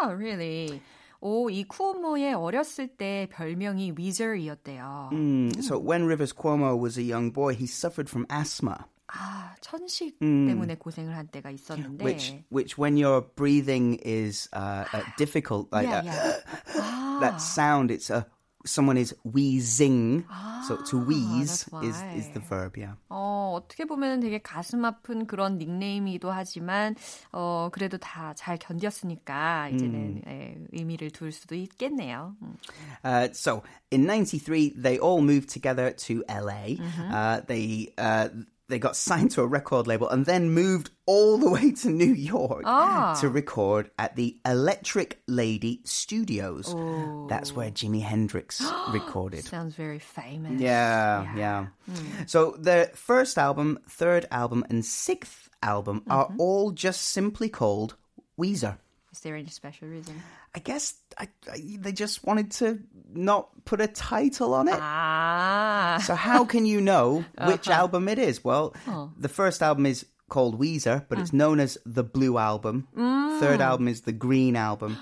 아, 0.00 0.08
really? 0.16 0.80
오, 1.21 1.49
이 1.51 1.63
쿠오모의 1.63 2.33
어렸을 2.33 2.87
때 2.87 3.27
별명이 3.31 3.93
위저이었대요. 3.95 5.09
Mm, 5.13 5.61
So 5.61 5.77
when 5.77 6.05
Rivers 6.05 6.33
Cuomo 6.33 6.75
was 6.75 6.97
a 6.97 7.03
young 7.03 7.31
boy, 7.31 7.53
he 7.53 7.67
suffered 7.67 8.09
from 8.09 8.25
asthma, 8.29 8.85
아, 9.07 9.53
천식 9.61 10.17
때문에 10.19 10.75
고생을 10.75 11.15
한 11.15 11.27
때가 11.27 11.51
있었는데. 11.51 12.03
which 12.03 12.33
which 12.49 12.77
when 12.77 12.97
your 12.97 13.21
breathing 13.35 13.99
is 14.03 14.49
uh, 14.53 14.85
uh, 14.93 15.03
difficult, 15.17 15.67
like 15.71 15.87
yeah, 15.87 15.99
uh, 15.99 16.39
yeah. 16.75 17.19
that 17.19 17.37
sound, 17.41 17.91
it's 17.91 18.09
a 18.09 18.25
someone 18.64 18.96
is 18.98 19.14
wheezing. 19.24 20.24
so 20.66 20.76
to 20.90 20.98
wheeze 20.98 21.66
that's 21.70 21.84
is 21.86 21.96
is 22.18 22.26
why. 22.26 22.32
the 22.34 22.40
verb, 22.40 22.76
yeah. 22.76 22.94
어, 23.08 23.54
어떻게 23.54 23.84
보면 23.84 24.20
되게 24.20 24.38
가슴 24.42 24.84
아픈 24.84 25.26
그런 25.26 25.58
닉네임이기도 25.58 26.30
하지만, 26.32 26.96
어, 27.32 27.68
그래도 27.70 27.96
다 27.98 28.34
잘 28.34 28.58
견뎠으니까, 28.58 29.72
이제는 29.72 30.22
예, 30.26 30.56
의미를 30.72 31.10
둘 31.10 31.30
수도 31.30 31.54
있겠네요. 31.54 32.34
음. 32.42 32.56
Uh, 33.04 33.28
so 33.32 33.62
in 33.92 34.04
'93, 34.06 34.74
they 34.76 34.98
all 34.98 35.20
moved 35.22 35.48
together 35.48 35.92
to 35.92 36.24
LA. 36.28 36.74
Uh, 37.12 37.40
they 37.46 37.92
uh, 37.98 38.28
they 38.71 38.79
got 38.79 38.95
signed 38.95 39.29
to 39.31 39.41
a 39.41 39.45
record 39.47 39.85
label 39.85 40.09
and 40.09 40.25
then 40.25 40.49
moved 40.49 40.89
all 41.05 41.37
the 41.37 41.49
way 41.49 41.71
to 41.73 41.89
New 41.89 42.13
York 42.13 42.63
Ah. 42.65 43.15
to 43.21 43.29
record 43.29 43.91
at 43.99 44.15
the 44.15 44.39
Electric 44.45 45.21
Lady 45.27 45.81
Studios. 45.83 46.73
That's 47.29 47.53
where 47.53 47.69
Jimi 47.69 48.01
Hendrix 48.01 48.61
recorded. 48.91 49.43
Sounds 49.45 49.75
very 49.75 49.99
famous. 49.99 50.59
Yeah, 50.59 51.35
yeah. 51.35 51.67
So 52.25 52.55
their 52.57 52.87
first 52.95 53.37
album, 53.37 53.79
third 53.87 54.25
album, 54.31 54.65
and 54.69 54.83
sixth 54.85 55.49
album 55.61 56.03
are 56.09 56.33
all 56.39 56.71
just 56.71 57.01
simply 57.03 57.49
called 57.49 57.95
Weezer. 58.39 58.77
Is 59.11 59.19
there 59.19 59.35
any 59.35 59.49
special 59.49 59.89
reason? 59.89 60.15
I 60.53 60.59
guess 60.59 60.95
I, 61.17 61.29
I, 61.49 61.77
they 61.79 61.91
just 61.91 62.25
wanted 62.25 62.51
to 62.59 62.79
not 63.13 63.49
put 63.63 63.79
a 63.79 63.87
title 63.87 64.53
on 64.53 64.67
it. 64.67 64.79
아, 64.79 66.01
So 66.01 66.15
how 66.15 66.45
can 66.45 66.65
you 66.65 66.81
know 66.81 67.23
which 67.47 67.67
uh-huh. 67.67 67.79
album 67.79 68.09
it 68.09 68.19
is? 68.19 68.43
Well, 68.43 68.75
oh. 68.87 69.11
the 69.17 69.29
first 69.29 69.61
album 69.61 69.85
is 69.85 70.05
called 70.29 70.59
Weezer, 70.59 71.05
but 71.09 71.19
it's 71.19 71.31
hmm. 71.31 71.37
known 71.37 71.59
as 71.59 71.77
the 71.85 72.03
Blue 72.03 72.37
Album. 72.37 72.87
Third 73.39 73.57
hmm. 73.57 73.61
album 73.61 73.87
is 73.87 74.01
the 74.01 74.13
Green 74.13 74.55
Album. 74.55 74.97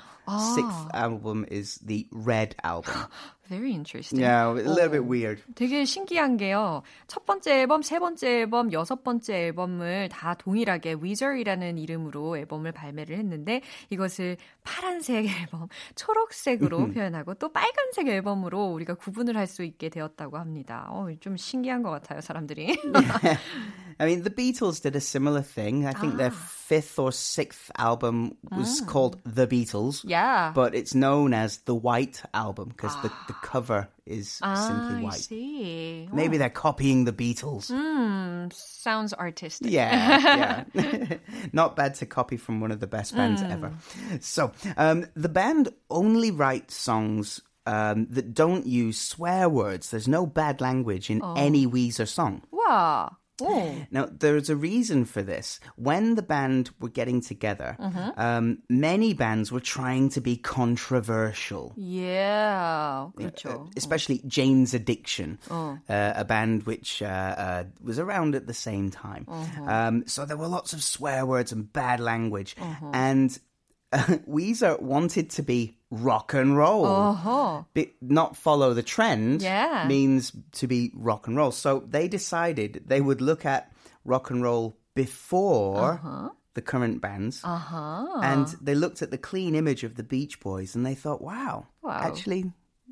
Sixth 0.56 0.86
ah. 0.94 1.10
album 1.10 1.46
is 1.50 1.76
the 1.82 2.08
Red 2.12 2.56
Album. 2.64 2.94
very 3.50 3.72
interesting. 3.74 4.22
Yeah, 4.22 4.48
a 4.48 4.54
little 4.54 4.90
bit 4.90 5.04
weird. 5.04 5.42
되게 5.56 5.84
신기한 5.84 6.38
게요. 6.38 6.84
첫 7.08 7.26
번째 7.26 7.60
앨범, 7.62 7.82
세 7.82 8.00
번째 8.00 8.42
앨범, 8.42 8.72
여섯 8.72 9.04
번째 9.04 9.48
앨범을 9.48 10.10
다 10.10 10.36
동일하게 10.36 10.94
Weezer이라는 11.02 11.78
이름으로 11.78 12.38
앨범을 12.38 12.72
발매를 12.72 13.18
했는데 13.18 13.62
이것을 13.90 14.38
파란색 14.64 15.26
앨범, 15.26 15.68
초록색으로 15.96 16.92
표현하고 16.94 17.34
또 17.36 17.52
빨간색 17.52 18.08
앨범으로 18.08 18.66
우리가 18.68 18.94
구분을 18.94 19.36
할 19.36 19.50
수 19.50 19.64
있게 19.64 19.90
되었다고 19.90 20.38
합니다. 20.38 20.86
어, 20.92 21.08
좀 21.20 21.36
신기한 21.36 21.82
것 21.82 21.90
같아요, 21.90 22.22
사람들이. 22.22 22.78
I 24.00 24.06
mean, 24.06 24.22
the 24.22 24.30
Beatles 24.30 24.80
did 24.80 24.96
a 24.96 25.02
similar 25.02 25.42
thing. 25.42 25.88
I 25.88 25.94
think 25.94 26.18
their 26.18 26.30
fifth 26.32 27.00
or 27.00 27.12
sixth 27.12 27.72
album 27.78 28.38
was 28.56 28.80
called 28.88 29.18
The 29.26 29.48
Beatles. 29.48 30.06
yeah. 30.06 30.52
But 30.54 30.76
it's 30.76 30.94
known 30.94 31.34
as 31.34 31.58
the 31.66 31.74
White 31.76 32.22
Album 32.34 32.70
because 32.70 32.96
the, 33.02 33.10
the 33.28 33.34
cover 33.42 33.88
is 34.06 34.40
ah, 34.42 34.56
simply 34.56 35.02
I 35.02 35.04
white. 35.04 35.14
see. 35.14 36.10
Maybe 36.12 36.38
they're 36.38 36.50
copying 36.50 37.06
the 37.06 37.14
Beatles. 37.14 37.72
Hmm, 37.72 38.48
sounds 38.52 39.14
artistic. 39.14 39.72
Yeah, 39.72 40.66
yeah. 40.76 41.18
Not 41.54 41.76
bad 41.76 41.96
to 41.96 42.06
copy 42.06 42.38
from 42.38 42.62
one 42.62 42.72
of 42.72 42.80
the 42.80 42.88
best 42.88 43.16
bands 43.16 43.42
ever. 43.42 43.72
So, 44.20 44.52
um, 44.78 45.06
the 45.16 45.30
band 45.30 45.70
only 45.90 46.32
writes 46.32 46.76
songs 46.76 47.42
um, 47.66 48.08
that 48.10 48.34
don't 48.34 48.66
use 48.66 49.00
swear 49.00 49.48
words. 49.48 49.92
There's 49.92 50.08
no 50.08 50.26
bad 50.26 50.62
language 50.62 51.10
in 51.10 51.22
any 51.38 51.68
Weezer 51.68 52.08
song. 52.08 52.42
와. 52.52 53.19
Oh. 53.42 53.76
Now, 53.92 54.08
there's 54.12 54.50
a 54.50 54.56
reason 54.56 55.06
for 55.06 55.22
this. 55.22 55.60
When 55.76 56.16
the 56.16 56.22
band 56.22 56.72
were 56.80 56.90
getting 56.90 57.22
together, 57.22 57.78
mm-hmm. 57.80 58.20
um, 58.20 58.60
many 58.70 59.14
bands 59.14 59.52
were 59.52 59.60
trying 59.60 60.10
to 60.10 60.22
be 60.22 60.38
controversial. 60.38 61.74
Yeah. 61.76 63.10
good 63.16 63.28
uh, 63.28 63.30
job. 63.32 63.74
especially 63.78 64.22
Jane's 64.28 64.74
Addiction, 64.74 65.40
oh. 65.50 65.78
uh, 65.90 66.14
a 66.16 66.26
band 66.26 66.64
which 66.64 67.02
uh, 67.02 67.06
uh, 67.06 67.64
was 67.82 68.00
around 68.00 68.36
at 68.36 68.48
the 68.48 68.54
same 68.54 68.90
time. 68.90 69.26
Mm-hmm. 69.26 69.70
Um, 69.70 70.04
so 70.08 70.26
there 70.26 70.38
were 70.38 70.48
lots 70.48 70.74
of 70.74 70.84
swear 70.84 71.26
words 71.26 71.52
and 71.52 71.72
bad 71.72 72.00
language. 72.00 72.56
Mm-hmm. 72.56 72.92
And 72.94 73.40
Weezer 73.94 74.80
wanted 74.82 75.32
to 75.32 75.44
be 75.44 75.78
rock 75.90 76.34
and 76.34 76.56
roll. 76.56 76.86
Uh-huh. 76.86 77.64
Be- 77.74 77.94
not 78.02 78.38
follow 78.38 78.74
the 78.74 78.84
trend 78.84 79.42
yeah. 79.42 79.86
means 79.88 80.32
to 80.54 80.68
be 80.68 80.92
rock 80.96 81.28
and 81.28 81.36
roll. 81.36 81.52
So 81.52 81.84
they 81.88 82.08
decided 82.08 82.84
they 82.86 83.02
would 83.02 83.22
look 83.22 83.46
at 83.46 83.72
rock 84.06 84.30
and 84.30 84.44
roll 84.44 84.78
before 84.94 85.94
uh-huh. 85.94 86.30
the 86.54 86.62
current 86.62 87.02
bands. 87.02 87.42
Uh-huh. 87.44 88.20
And 88.22 88.48
they 88.62 88.76
looked 88.76 89.02
at 89.02 89.12
the 89.12 89.18
clean 89.18 89.56
image 89.56 89.84
of 89.84 89.96
the 89.96 90.04
Beach 90.04 90.40
Boys 90.40 90.76
and 90.76 90.86
they 90.86 90.96
thought, 90.96 91.22
wow, 91.22 91.66
wow. 91.82 92.00
actually, 92.02 92.52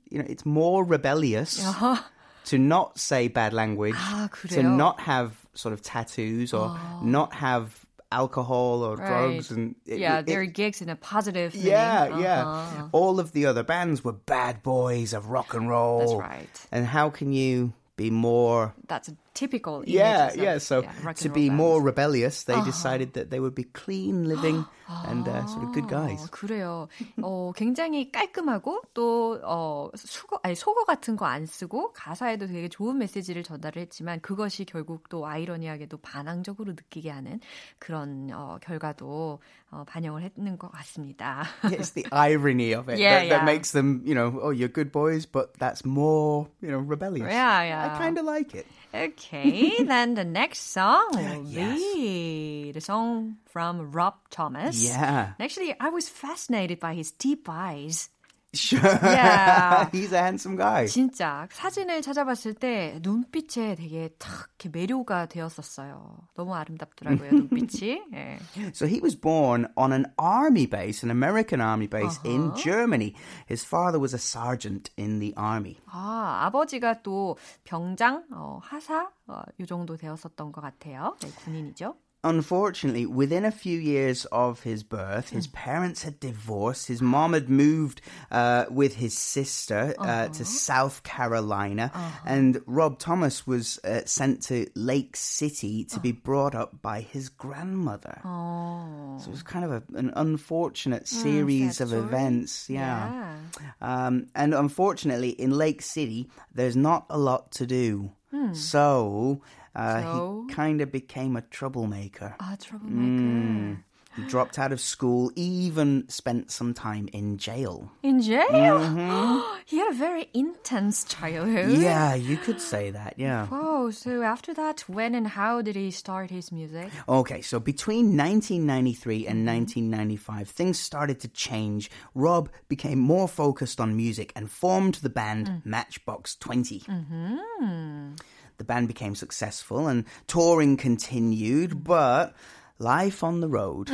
you 0.10 0.18
know, 0.20 0.26
it's 0.28 0.46
more 0.46 0.84
rebellious. 0.84 1.64
Uh-huh 1.66 2.02
to 2.48 2.58
not 2.58 2.98
say 2.98 3.28
bad 3.28 3.52
language, 3.52 3.94
ah, 3.98 4.30
to 4.48 4.64
not 4.64 5.02
have 5.02 5.36
sort 5.54 5.74
of 5.74 5.82
tattoos 5.82 6.54
or 6.54 6.70
oh. 6.70 7.02
not 7.04 7.34
have 7.34 7.86
alcohol 8.12 8.84
or 8.84 8.96
drugs. 8.96 9.52
And 9.52 9.76
it- 9.86 10.00
yeah, 10.00 10.20
it- 10.20 10.26
their 10.28 10.46
gigs 10.46 10.82
in 10.82 10.90
a 10.90 10.96
positive 10.96 11.54
yeah, 11.56 12.18
yeah. 12.20 12.48
Uh-huh. 12.48 12.88
All 12.92 13.20
of 13.20 13.32
the 13.34 13.46
other 13.46 13.64
bands 13.64 14.04
were 14.04 14.14
bad 14.14 14.64
boys 14.64 15.14
of 15.14 15.30
rock 15.30 15.54
and 15.54 15.70
roll. 15.70 16.00
That's 16.00 16.14
right. 16.14 16.68
And 16.72 16.86
how 16.86 17.10
can 17.10 17.34
you 17.34 17.74
be 17.96 18.10
more 18.12 18.74
That's 18.88 19.10
a 19.10 19.18
typical 19.38 19.84
yeah, 19.86 20.34
of, 20.34 20.36
yeah. 20.42 20.58
So 20.58 20.82
yeah, 20.82 21.14
to 21.22 21.30
be 21.30 21.50
roll 21.50 21.58
more 21.58 21.78
bands. 21.78 21.86
rebellious, 21.86 22.44
they 22.50 22.58
decided 22.66 23.14
that 23.14 23.30
they 23.30 23.38
would 23.40 23.54
be 23.54 23.66
clean 23.70 24.26
living 24.26 24.66
and 25.06 25.28
uh, 25.28 25.46
sort 25.46 25.64
of 25.64 25.74
good 25.78 25.88
guys. 25.88 26.26
어, 26.26 26.32
그래요. 26.32 26.88
어, 27.22 27.52
굉장히 27.56 28.10
깔끔하고 28.12 28.82
또 28.96 29.38
어, 29.44 29.90
수거 29.96 30.40
아니 30.42 30.56
속어 30.56 30.86
같은 30.86 31.16
거 31.16 31.28
안 31.28 31.46
쓰고 31.46 31.92
가사에도 31.94 32.48
되게 32.48 32.70
좋은 32.70 32.98
메시지를 32.98 33.44
전달을 33.44 33.82
했지만 33.82 34.22
그것이 34.22 34.64
결국 34.66 35.10
또 35.10 35.28
아이러니하게도 35.28 35.98
반항적으로 35.98 36.72
느끼게 36.72 37.12
하는 37.12 37.42
그런 37.80 38.32
어, 38.34 38.58
결과도 38.64 39.40
어, 39.70 39.84
반영을 39.86 40.24
했는 40.24 40.58
것 40.58 40.72
같습니다. 40.72 41.44
it's 41.66 41.92
the 41.92 42.06
irony 42.14 42.72
of 42.74 42.88
it 42.88 42.98
Yeah, 42.98 43.20
that, 43.20 43.30
that 43.30 43.42
yeah. 43.42 43.46
makes 43.46 43.72
them, 43.74 44.02
you 44.06 44.16
know, 44.16 44.40
oh, 44.42 44.52
you're 44.52 44.72
good 44.72 44.94
boys, 44.94 45.26
but 45.26 45.54
that's 45.60 45.84
more, 45.84 46.48
you 46.62 46.72
know, 46.72 46.80
rebellious. 46.80 47.28
Yeah, 47.28 47.64
yeah. 47.64 47.92
I 47.94 47.98
kind 48.00 48.18
of 48.18 48.24
like 48.24 48.56
it. 48.56 48.66
Okay, 48.96 49.27
then 49.86 50.14
the 50.16 50.24
next 50.26 50.72
song 50.72 51.10
uh, 51.16 51.40
will 51.40 51.50
Yes. 51.50 51.80
be 51.94 52.72
the 52.72 52.82
song 52.82 53.38
from 53.46 53.92
Rob 53.92 54.16
Thomas. 54.30 54.84
Yeah. 54.84 55.34
Actually, 55.40 55.76
I 55.80 55.90
was 55.90 56.10
fascinated 56.10 56.80
by 56.80 56.94
his 56.94 57.12
deep 57.12 57.48
eyes. 57.50 58.10
Sure. 58.54 58.80
Yeah. 58.82 59.90
He's 59.92 60.14
a 60.14 60.20
handsome 60.20 60.56
guy. 60.56 60.86
진짜 60.86 61.48
사진을 61.52 62.02
찾아봤을 62.02 62.54
때 62.54 62.98
눈빛에 63.02 63.76
되게 63.76 64.10
탁 64.18 64.48
매료가 64.72 65.28
되었었어요. 65.28 66.28
너무 66.36 66.56
아름답더라고요, 66.56 67.32
눈빛이. 67.32 68.02
예. 68.14 68.40
So 68.74 68.88
he 68.88 69.00
was 69.02 69.16
born 69.20 69.68
on 69.76 69.92
an 69.92 70.06
army 70.18 70.66
base, 70.66 71.04
an 71.04 71.12
American 71.12 71.62
army 71.62 71.88
base 71.88 72.20
in 72.26 72.54
Germany. 72.56 73.14
His 73.48 73.64
father 73.66 74.00
was 74.00 74.14
a 74.14 74.20
sergeant 74.20 74.92
in 74.98 75.20
the 75.20 75.34
army. 75.38 75.78
아, 75.86 76.46
아버지가 76.48 77.02
또 77.04 77.38
병장, 77.66 78.26
어, 78.32 78.60
하사, 78.64 79.10
어, 79.28 79.42
요 79.60 79.66
정도 79.66 79.98
되었었던 79.98 80.52
것 80.52 80.62
같아요. 80.62 81.16
네, 81.22 81.30
군인이죠. 81.44 81.96
Unfortunately, 82.30 83.06
within 83.06 83.46
a 83.46 83.52
few 83.52 83.80
years 83.80 84.26
of 84.26 84.64
his 84.64 84.84
birth, 84.84 85.30
his 85.30 85.48
parents 85.48 86.04
had 86.04 86.20
divorced. 86.20 86.88
His 86.88 87.02
mom 87.02 87.34
had 87.34 87.50
moved 87.50 88.02
uh, 88.32 88.66
with 88.70 88.96
his 88.96 89.18
sister 89.18 89.96
uh, 89.98 90.28
to 90.30 90.46
South 90.46 91.04
Carolina, 91.04 91.92
and 92.26 92.62
Rob 92.66 93.00
Thomas 93.00 93.48
was 93.48 93.80
uh, 93.80 94.02
sent 94.06 94.44
to 94.44 94.68
Lake 94.76 95.16
City 95.16 95.86
to 95.86 96.00
be 96.00 96.12
brought 96.12 96.56
up 96.56 96.82
by 96.82 97.02
his 97.02 97.30
grandmother. 97.30 98.22
Oh. 98.24 99.18
So 99.20 99.30
it 99.30 99.32
was 99.32 99.44
kind 99.44 99.66
of 99.66 99.72
a, 99.72 99.84
an 99.98 100.12
unfortunate 100.16 101.08
series 101.08 101.78
sad 101.78 101.88
of 101.88 101.94
events. 101.94 102.70
Yeah. 102.70 103.36
Um, 103.82 104.28
and 104.36 104.54
unfortunately, 104.54 105.30
in 105.30 105.52
Lake 105.52 105.82
City, 105.82 106.30
there's 106.54 106.76
not 106.76 107.06
a 107.10 107.18
lot 107.18 107.52
to 107.54 107.66
do. 107.66 108.12
So, 108.54 109.42
uh, 109.78 110.02
So? 110.02 110.46
he 110.48 110.54
kind 110.54 110.82
of 110.82 110.92
became 110.92 111.38
a 111.38 111.42
troublemaker. 111.42 112.36
아, 112.40 112.58
troublemaker. 112.58 112.98
Mm. 112.98 113.78
He 114.18 114.24
dropped 114.24 114.58
out 114.58 114.72
of 114.72 114.82
school, 114.82 115.32
even 115.36 116.10
spent 116.10 116.50
some 116.50 116.74
time 116.74 117.08
in 117.14 117.38
jail. 117.38 117.92
In 118.02 118.20
jail? 118.20 118.50
Mm-hmm. 118.50 119.62
he 119.66 119.78
had 119.78 119.92
a 119.92 119.96
very 119.96 120.28
intense 120.34 121.04
childhood. 121.04 121.78
Yeah, 121.78 122.16
you 122.16 122.36
could 122.38 122.60
say 122.60 122.90
that, 122.90 123.14
yeah. 123.18 123.46
Oh, 123.52 123.92
so 123.92 124.24
after 124.24 124.56
that, 124.56 124.82
when 124.90 125.14
and 125.14 125.28
how 125.28 125.62
did 125.62 125.76
he 125.76 125.92
start 125.92 126.32
his 126.32 126.52
music? 126.52 126.90
Okay, 127.08 127.42
so 127.42 127.60
between 127.60 128.18
1993 128.18 129.28
and 129.28 129.46
mm-hmm. 129.46 129.54
1995, 129.94 130.50
things 130.50 130.80
started 130.80 131.20
to 131.20 131.28
change. 131.28 131.92
Rob 132.16 132.50
became 132.70 132.98
more 132.98 133.28
focused 133.28 133.80
on 133.80 133.96
music 133.96 134.34
and 134.36 134.50
formed 134.50 134.96
the 134.96 135.10
band 135.10 135.48
mm. 135.48 135.62
Matchbox 135.64 136.36
20. 136.38 136.80
Mm-hmm. 136.80 138.16
The 138.58 138.64
band 138.64 138.88
became 138.88 139.16
successful 139.16 139.88
and 139.88 140.06
touring 140.28 140.78
continued, 140.78 141.84
but 141.84 142.34
life 142.80 143.24
on 143.24 143.40
the 143.40 143.48
road, 143.48 143.92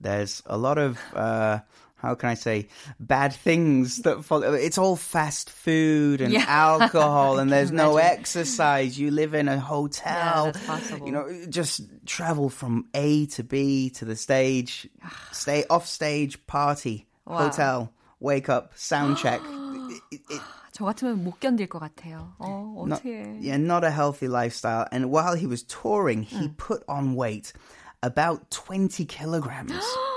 there's 0.00 0.42
a 0.46 0.56
lot 0.58 0.78
of. 0.78 0.98
Uh, 1.14 1.60
how 1.96 2.14
can 2.14 2.30
I 2.30 2.34
say 2.34 2.68
bad 2.98 3.34
things 3.34 3.98
that 4.02 4.24
follow? 4.24 4.54
It's 4.54 4.78
all 4.78 4.96
fast 4.96 5.50
food 5.50 6.22
and 6.22 6.32
Yeah. 6.32 6.44
alcohol, 6.48 7.38
and 7.38 7.50
there's 7.52 7.70
no 7.72 7.98
imagine. 7.98 8.20
exercise. 8.20 8.98
You 8.98 9.10
live 9.10 9.34
in 9.34 9.48
a 9.48 9.60
hotel. 9.60 10.52
possible. 10.66 11.04
You 11.06 11.12
know, 11.12 11.44
just 11.50 11.82
travel 12.06 12.48
from 12.48 12.86
A 12.94 13.26
to 13.26 13.44
B 13.44 13.90
to 13.90 14.06
the 14.06 14.16
stage, 14.16 14.88
stay 15.32 15.64
off 15.68 15.86
stage, 15.86 16.46
party, 16.46 17.06
Wow. 17.26 17.36
hotel, 17.50 17.92
wake 18.18 18.48
up, 18.48 18.72
sound 18.76 19.16
check. 19.18 19.40
It- 20.12 20.20
it- 20.30 20.40
저 20.79 20.85
같으면 20.85 21.23
못 21.23 21.39
견딜 21.39 21.67
것 21.67 21.79
같아요. 21.79 22.33
어, 22.37 22.85
not, 22.87 23.01
어떻게? 23.01 23.39
yeah, 23.41 23.57
not 23.57 23.85
a 23.85 23.91
healthy 23.91 24.27
lifestyle. 24.27 24.87
And 24.91 25.11
while 25.11 25.35
he 25.35 25.47
was 25.47 25.63
touring, 25.63 26.23
he 26.23 26.49
put 26.57 26.83
on 26.87 27.15
weight 27.15 27.53
about 28.01 28.49
20 28.51 29.05
kilograms. 29.05 29.73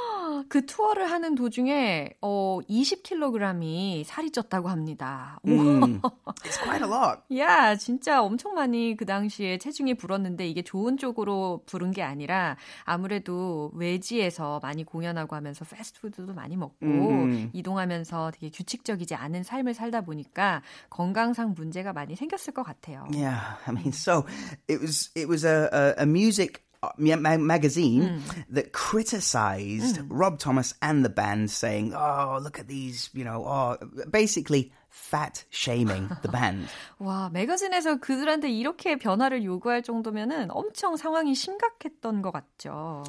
그 0.53 0.67
투어를 0.67 1.09
하는 1.09 1.33
도중에 1.33 2.11
어 2.21 2.59
20kg이 2.69 4.03
살이 4.03 4.29
쪘다고 4.29 4.67
합니다. 4.67 5.39
Mm, 5.43 5.99
it's 6.45 6.61
quite 6.61 6.83
a 6.83 6.87
lot. 6.87 7.21
야, 7.35 7.75
진짜 7.75 8.21
엄청 8.21 8.53
많이 8.53 8.95
그 8.95 9.03
당시에 9.07 9.57
체중이 9.57 9.95
불었는데 9.95 10.47
이게 10.47 10.61
좋은 10.61 10.97
쪽으로 10.97 11.63
부른 11.65 11.89
게 11.89 12.03
아니라 12.03 12.55
아무래도 12.83 13.71
외지에서 13.73 14.59
많이 14.61 14.83
공연하고 14.83 15.35
하면서 15.35 15.65
패스트푸드도 15.65 16.35
많이 16.35 16.55
먹고 16.55 16.85
음. 16.85 17.49
이동하면서 17.51 18.33
되게 18.35 18.51
규칙적이지 18.51 19.15
않은 19.15 19.41
삶을 19.41 19.73
살다 19.73 20.01
보니까 20.01 20.61
건강상 20.91 21.55
문제가 21.57 21.93
많이 21.93 22.15
생겼을 22.15 22.53
것 22.53 22.61
같아요. 22.61 23.07
Yeah, 23.11 23.57
I 23.65 23.73
mean, 23.73 23.87
so 23.87 24.27
it 24.69 24.79
was 24.79 25.09
it 25.15 25.27
was 25.27 25.47
a 25.47 25.67
a, 25.73 25.93
a 25.97 26.05
music 26.05 26.61
ma- 26.98 27.36
magazine 27.38 28.22
that 28.50 28.72
criticized 28.72 30.00
Rob 30.08 30.38
Thomas 30.38 30.74
and 30.80 31.04
the 31.04 31.08
band, 31.10 31.50
saying, 31.50 31.92
"Oh, 31.94 32.38
look 32.42 32.58
at 32.58 32.68
these," 32.68 33.10
you 33.14 33.24
know, 33.24 33.42
oh, 33.44 33.76
basically 34.10 34.70
fat 34.88 35.44
shaming 35.50 36.08
the 36.22 36.28
band. 36.30 36.68
와, 37.00 37.30
매거진에서 37.32 38.00
그들한테 38.00 38.48
이렇게 38.50 38.96
변화를 38.96 39.44
요구할 39.44 39.82
정도면은 39.82 40.50
엄청 40.50 40.96
상황이 40.96 41.34
심각했던 41.34 42.22
것 42.22 42.32
같죠. 42.32 43.04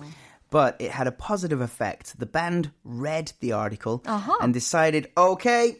But 0.51 0.81
it 0.81 0.89
had 0.91 1.07
a 1.07 1.11
positive 1.15 1.61
effect. 1.61 2.17
The 2.17 2.25
band 2.25 2.71
read 2.83 3.33
the 3.39 3.51
article 3.53 4.01
Uh-huh. 4.07 4.33
and 4.41 4.51
decided, 4.51 5.11
okay, 5.15 5.77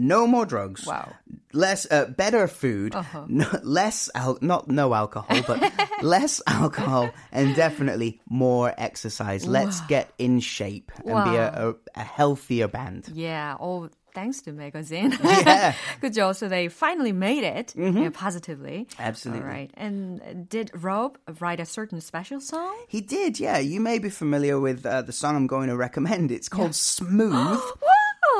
no 0.00 0.26
more 0.26 0.46
drugs. 0.46 0.86
Wow. 0.86 1.12
Less, 1.52 1.86
uh, 1.90 2.06
better 2.06 2.46
food, 2.48 2.94
Uh-huh. 2.94 3.24
no, 3.28 3.46
less, 3.62 4.08
al- 4.14 4.38
not 4.40 4.68
no 4.68 4.94
alcohol, 4.94 5.42
but 5.46 5.60
less 6.02 6.40
alcohol, 6.46 7.10
and 7.32 7.54
definitely 7.56 8.20
more 8.28 8.72
exercise. 8.78 9.46
Let's 9.46 9.80
get 9.82 10.12
in 10.18 10.40
shape 10.40 10.92
and 11.04 11.24
be 11.30 11.36
a, 11.36 11.70
a, 11.70 11.74
a 11.96 12.02
healthier 12.04 12.68
band. 12.68 13.10
Yeah, 13.12 13.56
oh, 13.60 13.90
thanks 14.14 14.42
to 14.42 14.52
magazine. 14.52 15.10
Yeah. 15.22 15.74
Good 16.00 16.14
job. 16.14 16.36
So 16.36 16.48
they 16.48 16.68
finally 16.68 17.12
made 17.12 17.42
it 17.44 17.74
yeah, 17.76 18.10
positively. 18.12 18.86
Absolutely. 18.98 19.42
All 19.42 19.48
right. 19.48 19.70
And 19.74 20.48
did 20.48 20.70
Rob 20.74 21.18
write 21.40 21.60
a 21.60 21.66
certain 21.66 22.00
special 22.00 22.40
song? 22.40 22.74
He 22.88 23.00
did, 23.00 23.40
yeah. 23.40 23.58
You 23.58 23.80
may 23.80 23.98
be 23.98 24.10
familiar 24.10 24.58
with 24.60 24.84
uh, 24.86 25.02
the 25.02 25.12
song 25.12 25.34
I'm 25.36 25.46
going 25.46 25.68
to 25.68 25.76
recommend. 25.76 26.30
It's 26.30 26.48
called 26.48 26.74
Smooth. 26.74 27.58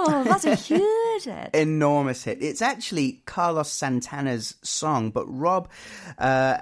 Wow, 0.06 0.22
that's 0.24 0.46
a 0.46 0.54
huge 0.54 1.09
hit. 1.24 1.50
enormous 1.54 2.24
hit. 2.24 2.42
It's 2.42 2.62
actually 2.62 3.22
Carlos 3.26 3.70
Santana's 3.70 4.56
song, 4.62 5.10
but 5.10 5.24
Rob 5.28 5.68
uh, 6.18 6.56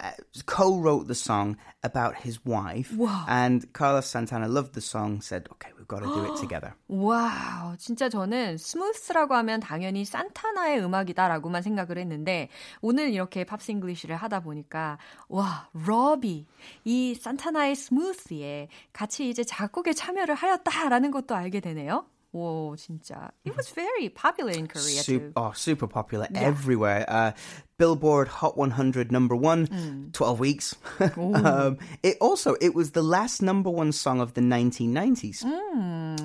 co-wrote 0.46 1.06
the 1.08 1.14
song 1.14 1.56
about 1.84 2.16
his 2.16 2.44
wife, 2.44 2.92
Wow. 2.96 3.24
and 3.28 3.72
Carlos 3.72 4.06
Santana 4.06 4.48
loved 4.48 4.74
the 4.74 4.80
song. 4.80 5.20
Said, 5.22 5.46
"Okay, 5.52 5.70
we've 5.78 5.86
got 5.86 6.00
to 6.00 6.06
do 6.12 6.24
it 6.26 6.40
together." 6.40 6.74
와우, 6.88 7.76
진짜 7.78 8.08
저는 8.08 8.56
스무스라고 8.58 9.34
하면 9.36 9.60
당연히 9.60 10.04
산타나의 10.04 10.82
음악이다라고만 10.82 11.62
생각을 11.62 11.98
했는데 11.98 12.48
오늘 12.80 13.12
이렇게 13.12 13.44
팝싱글리시를 13.44 14.16
하다 14.16 14.40
보니까 14.40 14.98
와, 15.28 15.68
러비 15.72 16.46
이 16.84 17.14
산타나의 17.14 17.76
스무스에 17.76 18.68
같이 18.92 19.28
이제 19.30 19.44
작곡에 19.44 19.92
참여를 19.92 20.34
하였다라는 20.34 21.10
것도 21.12 21.36
알게 21.36 21.60
되네요. 21.60 22.06
오, 22.35 22.75
진짜. 22.75 23.29
It 23.45 23.55
was 23.55 23.69
very 23.69 24.09
popular 24.09 24.53
in 24.53 24.65
Korea 24.65 25.03
Super, 25.03 25.27
too. 25.27 25.33
oh, 25.35 25.51
super 25.53 25.85
popular 25.85 26.27
everywhere. 26.33 27.05
Uh, 27.07 27.31
Billboard 27.77 28.27
Hot 28.27 28.57
100 28.57 29.11
number 29.11 29.35
one, 29.35 30.09
12 30.13 30.39
weeks. 30.39 30.75
um, 31.17 31.77
it 32.01 32.17
also 32.19 32.55
it 32.59 32.73
was 32.73 32.91
the 32.91 33.03
last 33.03 33.43
number 33.43 33.69
one 33.69 33.91
song 33.91 34.19
of 34.19 34.33
the 34.33 34.41
1990s 34.41 35.45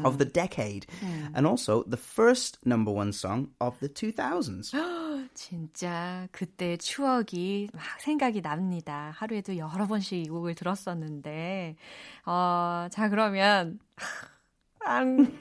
of 0.03 0.17
the 0.17 0.25
decade, 0.25 0.87
and 1.35 1.47
also 1.47 1.83
the 1.85 1.99
first 1.99 2.57
number 2.65 2.91
one 2.91 3.13
song 3.13 3.51
of 3.61 3.79
the 3.81 3.89
2000s. 3.91 4.73
진짜 5.35 6.27
그때 6.33 6.79
추억이 6.79 7.69
막 7.75 7.83
생각이 8.01 8.41
납니다. 8.41 9.13
하루에도 9.15 9.59
여러 9.59 9.87
번씩 9.87 10.25
이 10.25 10.29
곡을 10.29 10.55
들었었는데. 10.55 11.77
어, 12.25 12.89
자, 12.91 13.11
그러면 13.11 13.79
I'm 14.81 15.33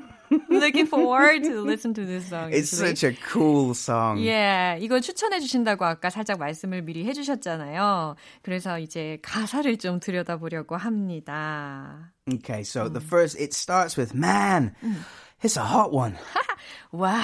looking 0.49 0.87
forward 0.87 1.45
to 1.45 1.63
listen 1.63 1.95
to 1.95 2.05
this 2.05 2.29
song. 2.29 2.53
It's 2.53 2.73
actually. 2.73 2.95
such 2.97 3.05
a 3.05 3.13
cool 3.33 3.75
song. 3.75 4.19
예, 4.25 4.79
이걸 4.81 5.01
추천해 5.01 5.41
주신다고 5.41 5.85
아까 5.85 6.11
살짝 6.11 6.39
말씀을 6.39 6.83
미리 6.83 7.05
해 7.05 7.13
주셨잖아요. 7.13 8.17
그래서 8.43 8.79
이제 8.79 9.19
가사를 9.23 9.77
좀 9.79 10.01
들여다보려고 10.01 10.77
합니다. 10.77 12.13
Okay, 12.33 12.63
so 12.63 12.89
the 12.89 13.01
first 13.01 13.39
it 13.41 13.55
starts 13.55 13.97
with 13.97 14.15
man. 14.15 14.75
It's 15.43 15.57
a 15.57 15.65
hot 15.65 15.93
one. 15.93 16.17
와우, 16.93 17.21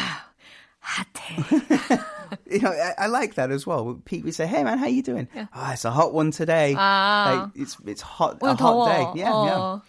핫해. 0.81 1.99
You 2.50 2.60
know, 2.60 2.72
I, 2.72 3.06
I 3.06 3.08
like 3.08 3.36
that 3.36 3.52
as 3.52 3.68
well. 3.68 4.00
Pete 4.06 4.24
would 4.26 4.34
say, 4.34 4.48
"Hey 4.48 4.64
man, 4.64 4.78
how 4.80 4.88
you 4.88 5.04
doing? 5.04 5.28
Oh, 5.36 5.70
it's 5.72 5.86
a 5.86 5.92
hot 5.92 6.14
one 6.14 6.32
today. 6.32 6.74
Ah. 6.78 7.50
Like, 7.54 7.62
it's 7.62 7.78
it's 7.86 8.02
hot, 8.02 8.38
a 8.42 8.46
오늘 8.46 8.58
hot 8.58 8.60
더워. 8.60 8.86
day. 8.88 9.20
Yeah, 9.22 9.46
yeah. 9.46 9.58
어. 9.58 9.82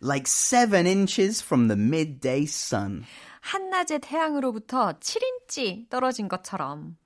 Like 0.00 0.26
seven 0.26 0.86
inches 0.86 1.40
from 1.40 1.68
the 1.68 1.76
midday 1.76 2.44
sun. 2.46 3.04
한낮의 3.40 4.00
태양으로부터 4.00 4.94
7인치 4.98 5.88
떨어진 5.88 6.26
것처럼 6.28 6.96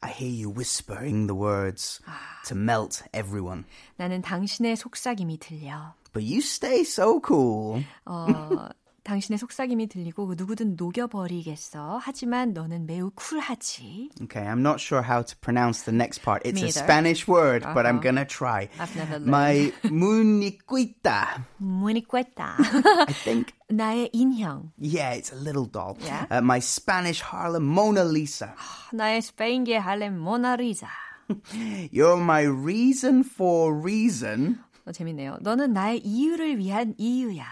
I 0.00 0.10
hear 0.10 0.30
you 0.30 0.48
whispering 0.50 1.26
the 1.26 1.34
words 1.34 2.00
to 2.46 2.54
melt 2.54 3.02
everyone, 3.12 3.64
나는 3.98 4.22
당신의 4.22 4.76
속삭임이 4.76 5.38
들려. 5.40 5.94
but 6.12 6.22
you 6.22 6.38
stay 6.40 6.82
so 6.84 7.20
cool. 7.20 7.82
어, 8.06 8.68
당신의 9.09 9.39
속삭임이 9.39 9.87
들리고 9.87 10.31
누구든 10.37 10.75
녹여버리겠어. 10.77 11.97
하지만 11.99 12.53
너는 12.53 12.85
매우 12.85 13.09
쿨하지. 13.15 14.11
Okay, 14.21 14.45
I'm 14.45 14.59
not 14.61 14.79
sure 14.79 15.01
how 15.01 15.23
to 15.25 15.35
pronounce 15.41 15.81
the 15.83 15.95
next 15.95 16.21
part. 16.21 16.45
It's 16.45 16.61
a. 16.61 16.69
Spanish 16.71 17.27
word, 17.27 17.63
but 17.73 17.87
I'm 17.89 17.97
Uh-huh. 17.97 18.03
gonna 18.13 18.25
try. 18.25 18.69
I've 18.77 18.93
never 18.95 19.17
learned. 19.17 19.27
My 19.33 19.73
muniquita. 19.89 21.41
문이 21.57 22.05
꿰다. 22.07 22.55
I 23.07 23.13
think 23.25 23.53
나의 23.69 24.09
인형. 24.13 24.71
Yeah, 24.79 25.13
it's 25.17 25.33
a 25.33 25.35
little 25.35 25.65
doll. 25.65 25.97
Yeah? 26.05 26.25
Uh, 26.29 26.41
my 26.41 26.59
Spanish 26.59 27.21
Harlem 27.21 27.65
Mona 27.65 28.03
Lisa. 28.05 28.53
나의 28.93 29.21
스페인계 29.23 29.75
할렘 29.77 30.19
모나리자. 30.19 30.87
You're 31.91 32.21
my 32.21 32.43
reason 32.45 33.23
for 33.23 33.73
reason. 33.73 34.59
어, 34.85 34.91
재밌네요. 34.91 35.37
너는 35.41 35.73
나의 35.73 35.99
이유를 36.05 36.57
위한 36.57 36.93
이유야. 36.97 37.45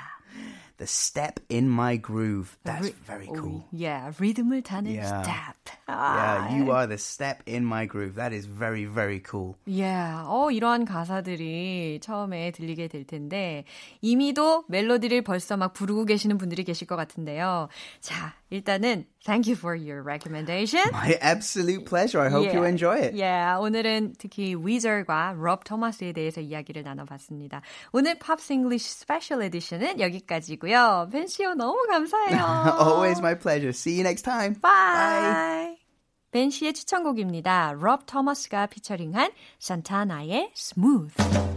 The 0.77 0.85
step 0.85 1.39
in 1.49 1.69
my 1.69 1.97
groove. 1.97 2.55
That's 2.63 2.93
very 3.05 3.25
cool. 3.25 3.65
Oh, 3.65 3.69
yeah, 3.71 4.11
리듬을 4.19 4.61
타는 4.61 4.93
Yeah. 4.93 5.23
step. 5.23 5.55
Yeah, 5.89 6.53
you 6.53 6.71
are 6.71 6.85
the 6.85 6.97
step 6.99 7.41
in 7.47 7.65
my 7.65 7.87
groove. 7.87 8.13
That 8.15 8.31
is 8.31 8.45
very, 8.45 8.85
very 8.85 9.19
cool. 9.25 9.55
Yeah. 9.65 10.21
어, 10.27 10.51
이러한 10.51 10.85
가사들이 10.85 11.99
처음에 12.01 12.51
들리게 12.51 12.89
될 12.89 13.05
텐데, 13.07 13.63
이미도 14.01 14.65
멜로디를 14.67 15.23
벌써 15.23 15.57
막 15.57 15.73
부르고 15.73 16.05
계시는 16.05 16.37
분들이 16.37 16.63
계실 16.63 16.85
것 16.85 16.95
같은데요. 16.95 17.69
자, 17.99 18.35
일단은, 18.51 19.05
thank 19.25 19.47
you 19.49 19.55
for 19.57 19.75
your 19.75 20.03
recommendation. 20.03 20.83
My 20.93 21.17
absolute 21.21 21.85
pleasure. 21.85 22.21
I 22.23 22.29
hope 22.29 22.53
you 22.53 22.63
enjoy 22.65 22.99
it. 23.01 23.15
Yeah, 23.15 23.59
오늘은 23.59 24.15
특히 24.19 24.55
위저과 24.55 25.33
롭 25.37 25.63
토마스에 25.63 26.13
대해서 26.13 26.39
이야기를 26.41 26.83
나눠봤습니다. 26.83 27.61
오늘 27.93 28.19
Pops 28.19 28.53
English 28.53 28.99
Special 28.99 29.41
Edition은 29.41 29.99
여기까지고요. 29.99 30.66
벤시오 31.11 31.53
너무 31.53 31.85
감사해요. 31.89 32.77
Always 32.79 33.19
my 33.19 33.35
pleasure. 33.35 33.69
See 33.69 33.95
you 33.95 34.03
next 34.03 34.23
time. 34.23 34.55
Bye. 34.61 35.77
벤 36.31 36.49
씨의 36.49 36.73
추천곡입니다. 36.73 37.73
롭 37.79 38.05
토머스가 38.05 38.67
피처링한 38.67 39.31
산타나의 39.59 40.51
Smooth. 40.55 41.56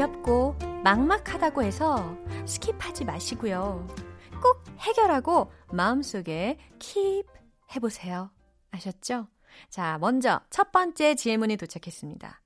어렵고 0.00 0.56
막막하다고 0.82 1.62
해서 1.62 2.16
skip하지 2.46 3.04
마시고요. 3.04 3.86
꼭 4.42 4.64
해결하고 4.78 5.52
마음속에 5.72 6.56
keep 6.78 7.28
해보세요. 7.74 8.30
아셨죠? 8.70 9.28
자, 9.68 9.98
먼저 10.00 10.40
첫 10.48 10.72
번째 10.72 11.14
질문이 11.16 11.58
도착했습니다. 11.58 12.40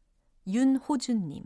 윤호준님. 0.49 1.45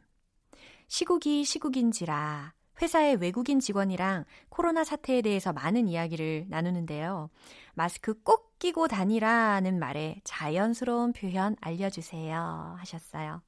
시국이 0.87 1.45
시국인지라 1.45 2.55
회사의 2.81 3.17
외국인 3.17 3.61
직원이랑 3.61 4.25
코로나 4.49 4.85
사태에 4.85 5.21
대해서 5.21 5.53
많은 5.53 5.89
이야기를 5.89 6.47
나누는데요. 6.49 7.29
마스크 7.75 8.15
꼭 8.23 8.59
끼고 8.59 8.89
다니라는 8.89 9.79
말에 9.79 10.23
자연스러운 10.25 11.13
표현 11.13 11.55
알려주세요. 11.61 12.77
하셨어요. 12.79 13.43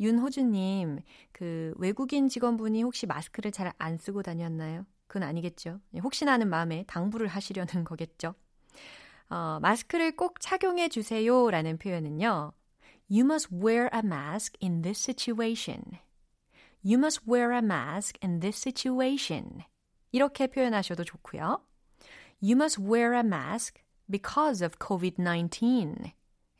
윤호주님, 0.00 1.00
그 1.32 1.74
외국인 1.76 2.28
직원분이 2.28 2.82
혹시 2.82 3.06
마스크를 3.06 3.50
잘 3.52 3.72
안 3.78 3.96
쓰고 3.98 4.22
다녔나요? 4.22 4.86
그건 5.06 5.22
아니겠죠. 5.24 5.80
혹시나 6.02 6.32
하는 6.32 6.48
마음에 6.48 6.84
당부를 6.86 7.28
하시려는 7.28 7.84
거겠죠. 7.84 8.34
어, 9.28 9.58
마스크를 9.60 10.16
꼭 10.16 10.40
착용해 10.40 10.88
주세요 10.88 11.50
라는 11.50 11.78
표현은요. 11.78 12.52
You 13.10 13.24
must 13.24 13.54
wear 13.54 13.90
a 13.92 14.00
mask 14.04 14.58
in 14.62 14.82
this 14.82 15.00
situation. 15.00 15.82
You 16.84 16.98
must 16.98 17.22
wear 17.28 17.52
a 17.52 17.58
mask 17.58 18.18
in 18.24 18.40
this 18.40 18.58
situation. 18.58 19.62
이렇게 20.12 20.46
표현하셔도 20.46 21.04
좋고요. 21.04 21.62
You 22.42 22.52
must 22.56 22.82
wear 22.82 23.14
a 23.14 23.20
mask 23.20 23.80
because 24.10 24.64
of 24.64 24.76
COVID-19. 24.78 26.12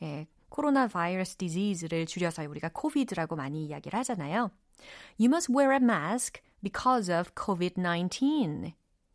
예, 0.03 0.27
코로나 0.53 0.87
바이러스 0.87 1.37
디지즈를 1.37 2.05
줄여서 2.05 2.47
우리가 2.47 2.69
코비드라고 2.75 3.37
많이 3.37 3.65
이야기를 3.65 3.99
하잖아요. 4.01 4.51
You 5.19 5.31
must 5.31 5.51
wear 5.51 5.73
a 5.73 5.83
mask 5.83 6.43
because 6.63 7.13
of 7.13 7.31
COVID-19. 7.35 8.75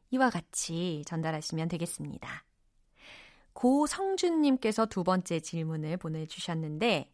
이와 0.09 0.31
같이 0.31 1.03
전달하시면 1.05 1.67
되겠습니다. 1.67 2.43
고성준님께서 3.53 4.87
두 4.87 5.03
번째 5.03 5.39
질문을 5.39 5.97
보내주셨는데, 5.97 7.13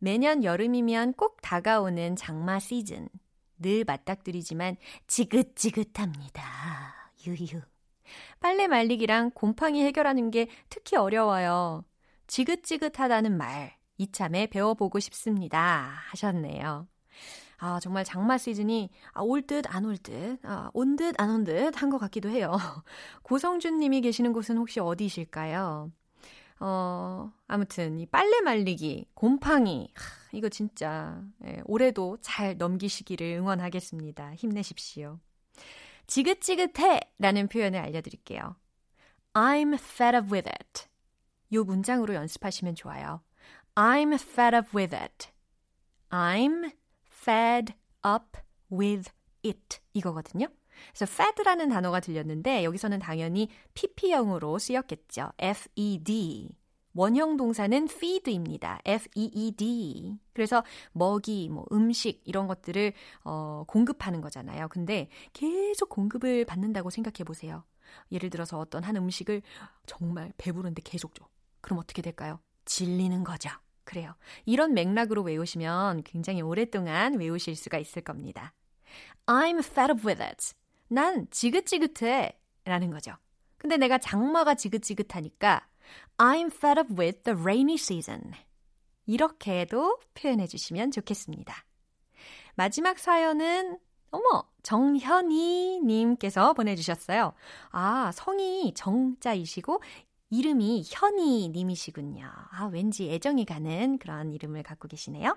매년 0.00 0.42
여름이면 0.42 1.12
꼭 1.12 1.40
다가오는 1.40 2.16
장마 2.16 2.58
시즌. 2.58 3.08
늘 3.60 3.84
맞닥뜨리지만 3.84 4.76
지긋지긋합니다. 5.06 7.12
유유. 7.28 7.62
빨래 8.40 8.66
말리기랑 8.66 9.30
곰팡이 9.30 9.84
해결하는 9.84 10.32
게 10.32 10.48
특히 10.68 10.96
어려워요. 10.96 11.84
지긋지긋하다는 12.32 13.36
말, 13.36 13.76
이참에 13.98 14.46
배워보고 14.46 15.00
싶습니다. 15.00 15.92
하셨네요. 16.12 16.88
아, 17.58 17.78
정말 17.78 18.04
장마 18.04 18.38
시즌이 18.38 18.88
아, 19.12 19.20
올 19.20 19.42
듯, 19.42 19.66
안 19.68 19.84
올 19.84 19.98
듯, 19.98 20.38
아, 20.42 20.70
온 20.72 20.96
듯, 20.96 21.14
안 21.20 21.28
온 21.28 21.44
듯 21.44 21.76
한 21.76 21.90
것 21.90 21.98
같기도 21.98 22.30
해요. 22.30 22.52
고성준 23.22 23.78
님이 23.80 24.00
계시는 24.00 24.32
곳은 24.32 24.56
혹시 24.56 24.80
어디실까요? 24.80 25.92
어, 26.60 27.30
아무튼, 27.48 28.00
이 28.00 28.06
빨래 28.06 28.40
말리기, 28.40 29.08
곰팡이, 29.12 29.90
하, 29.94 30.02
이거 30.32 30.48
진짜, 30.48 31.22
예, 31.44 31.60
올해도 31.66 32.16
잘 32.22 32.56
넘기시기를 32.56 33.26
응원하겠습니다. 33.40 34.36
힘내십시오. 34.36 35.18
지긋지긋해! 36.06 37.00
라는 37.18 37.46
표현을 37.48 37.78
알려드릴게요. 37.78 38.56
I'm 39.34 39.74
fed 39.74 40.16
up 40.16 40.32
with 40.32 40.48
it. 40.48 40.91
요 41.52 41.64
문장으로 41.64 42.14
연습하시면 42.14 42.74
좋아요. 42.74 43.22
I'm 43.74 44.14
fed 44.14 44.56
up 44.56 44.76
with 44.76 44.94
it. 44.94 45.28
I'm 46.10 46.72
fed 47.06 47.74
up 48.06 48.38
with 48.70 49.10
it. 49.44 49.78
이거거든요. 49.92 50.46
그래서 50.94 51.12
fed라는 51.12 51.68
단어가 51.68 52.00
들렸는데 52.00 52.64
여기서는 52.64 52.98
당연히 52.98 53.48
pp형으로 53.74 54.58
쓰였겠죠. 54.58 55.32
fed. 55.38 56.48
원형 56.94 57.36
동사는 57.36 57.84
feed입니다. 57.84 58.80
f-e-e-d. 58.84 60.18
그래서 60.32 60.62
먹이, 60.92 61.48
뭐 61.48 61.64
음식 61.72 62.20
이런 62.24 62.46
것들을 62.46 62.92
어, 63.24 63.64
공급하는 63.66 64.20
거잖아요. 64.20 64.68
근데 64.68 65.08
계속 65.32 65.88
공급을 65.88 66.44
받는다고 66.44 66.90
생각해 66.90 67.24
보세요. 67.24 67.64
예를 68.10 68.30
들어서 68.30 68.58
어떤 68.58 68.84
한 68.84 68.96
음식을 68.96 69.42
정말 69.86 70.32
배부른데 70.36 70.82
계속 70.84 71.14
줘. 71.14 71.26
그럼 71.62 71.78
어떻게 71.78 72.02
될까요? 72.02 72.38
질리는 72.66 73.24
거죠. 73.24 73.48
그래요. 73.84 74.14
이런 74.44 74.74
맥락으로 74.74 75.22
외우시면 75.22 76.02
굉장히 76.04 76.42
오랫동안 76.42 77.14
외우실 77.18 77.56
수가 77.56 77.78
있을 77.78 78.02
겁니다. 78.02 78.52
I'm 79.26 79.58
fed 79.60 79.92
up 79.92 80.06
with 80.06 80.22
it. 80.22 80.52
난 80.88 81.26
지긋지긋해. 81.30 82.38
라는 82.64 82.90
거죠. 82.90 83.16
근데 83.56 83.76
내가 83.76 83.98
장마가 83.98 84.54
지긋지긋하니까 84.54 85.66
I'm 86.18 86.52
fed 86.52 86.78
up 86.78 86.94
with 86.96 87.22
the 87.22 87.40
rainy 87.40 87.74
season. 87.74 88.32
이렇게도 89.06 89.98
표현해 90.14 90.46
주시면 90.46 90.90
좋겠습니다. 90.90 91.64
마지막 92.54 92.98
사연은 92.98 93.78
어머, 94.10 94.44
정현이 94.62 95.80
님께서 95.80 96.52
보내주셨어요. 96.52 97.32
아, 97.70 98.12
성이 98.12 98.74
정자이시고, 98.74 99.82
이름이 100.32 100.84
현이 100.86 101.50
님이시군요. 101.50 102.24
아, 102.24 102.70
왠지 102.72 103.10
애정이 103.10 103.44
가는 103.44 103.98
그런 103.98 104.32
이름을 104.32 104.62
갖고 104.62 104.88
계시네요. 104.88 105.36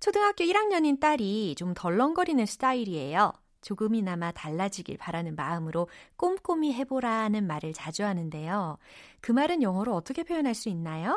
초등학교 0.00 0.44
1학년인 0.44 1.00
딸이 1.00 1.54
좀 1.56 1.72
덜렁거리는 1.72 2.44
스타일이에요. 2.44 3.32
조금이나마 3.62 4.30
달라지길 4.30 4.98
바라는 4.98 5.34
마음으로 5.34 5.88
꼼꼼히 6.16 6.74
해보라는 6.74 7.46
말을 7.46 7.72
자주 7.72 8.04
하는데요. 8.04 8.76
그 9.22 9.32
말은 9.32 9.62
영어로 9.62 9.94
어떻게 9.94 10.24
표현할 10.24 10.54
수 10.54 10.68
있나요? 10.68 11.16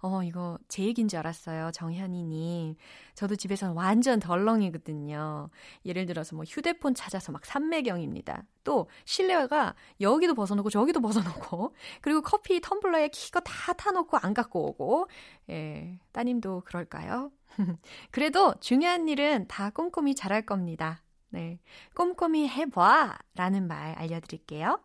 어, 0.00 0.22
이거 0.22 0.58
제 0.68 0.84
얘기인 0.84 1.08
줄 1.08 1.18
알았어요. 1.18 1.70
정현이님. 1.72 2.76
저도 3.14 3.36
집에서 3.36 3.72
완전 3.72 4.20
덜렁이거든요. 4.20 5.50
예를 5.84 6.06
들어서 6.06 6.36
뭐 6.36 6.44
휴대폰 6.44 6.94
찾아서 6.94 7.32
막 7.32 7.44
삼매경입니다. 7.44 8.44
또 8.64 8.88
실내가 9.04 9.74
여기도 10.00 10.34
벗어놓고 10.34 10.70
저기도 10.70 11.00
벗어놓고 11.00 11.74
그리고 12.02 12.22
커피 12.22 12.60
텀블러에 12.60 13.10
키가 13.10 13.40
다 13.40 13.72
타놓고 13.72 14.18
안 14.18 14.34
갖고 14.34 14.68
오고 14.68 15.08
예, 15.50 15.98
따님도 16.12 16.62
그럴까요? 16.64 17.32
그래도 18.10 18.54
중요한 18.60 19.08
일은 19.08 19.46
다 19.48 19.70
꼼꼼히 19.70 20.14
잘할 20.14 20.44
겁니다. 20.44 21.02
네. 21.30 21.60
꼼꼼히 21.94 22.48
해봐 22.48 23.18
라는 23.34 23.66
말 23.68 23.92
알려드릴게요. 23.98 24.80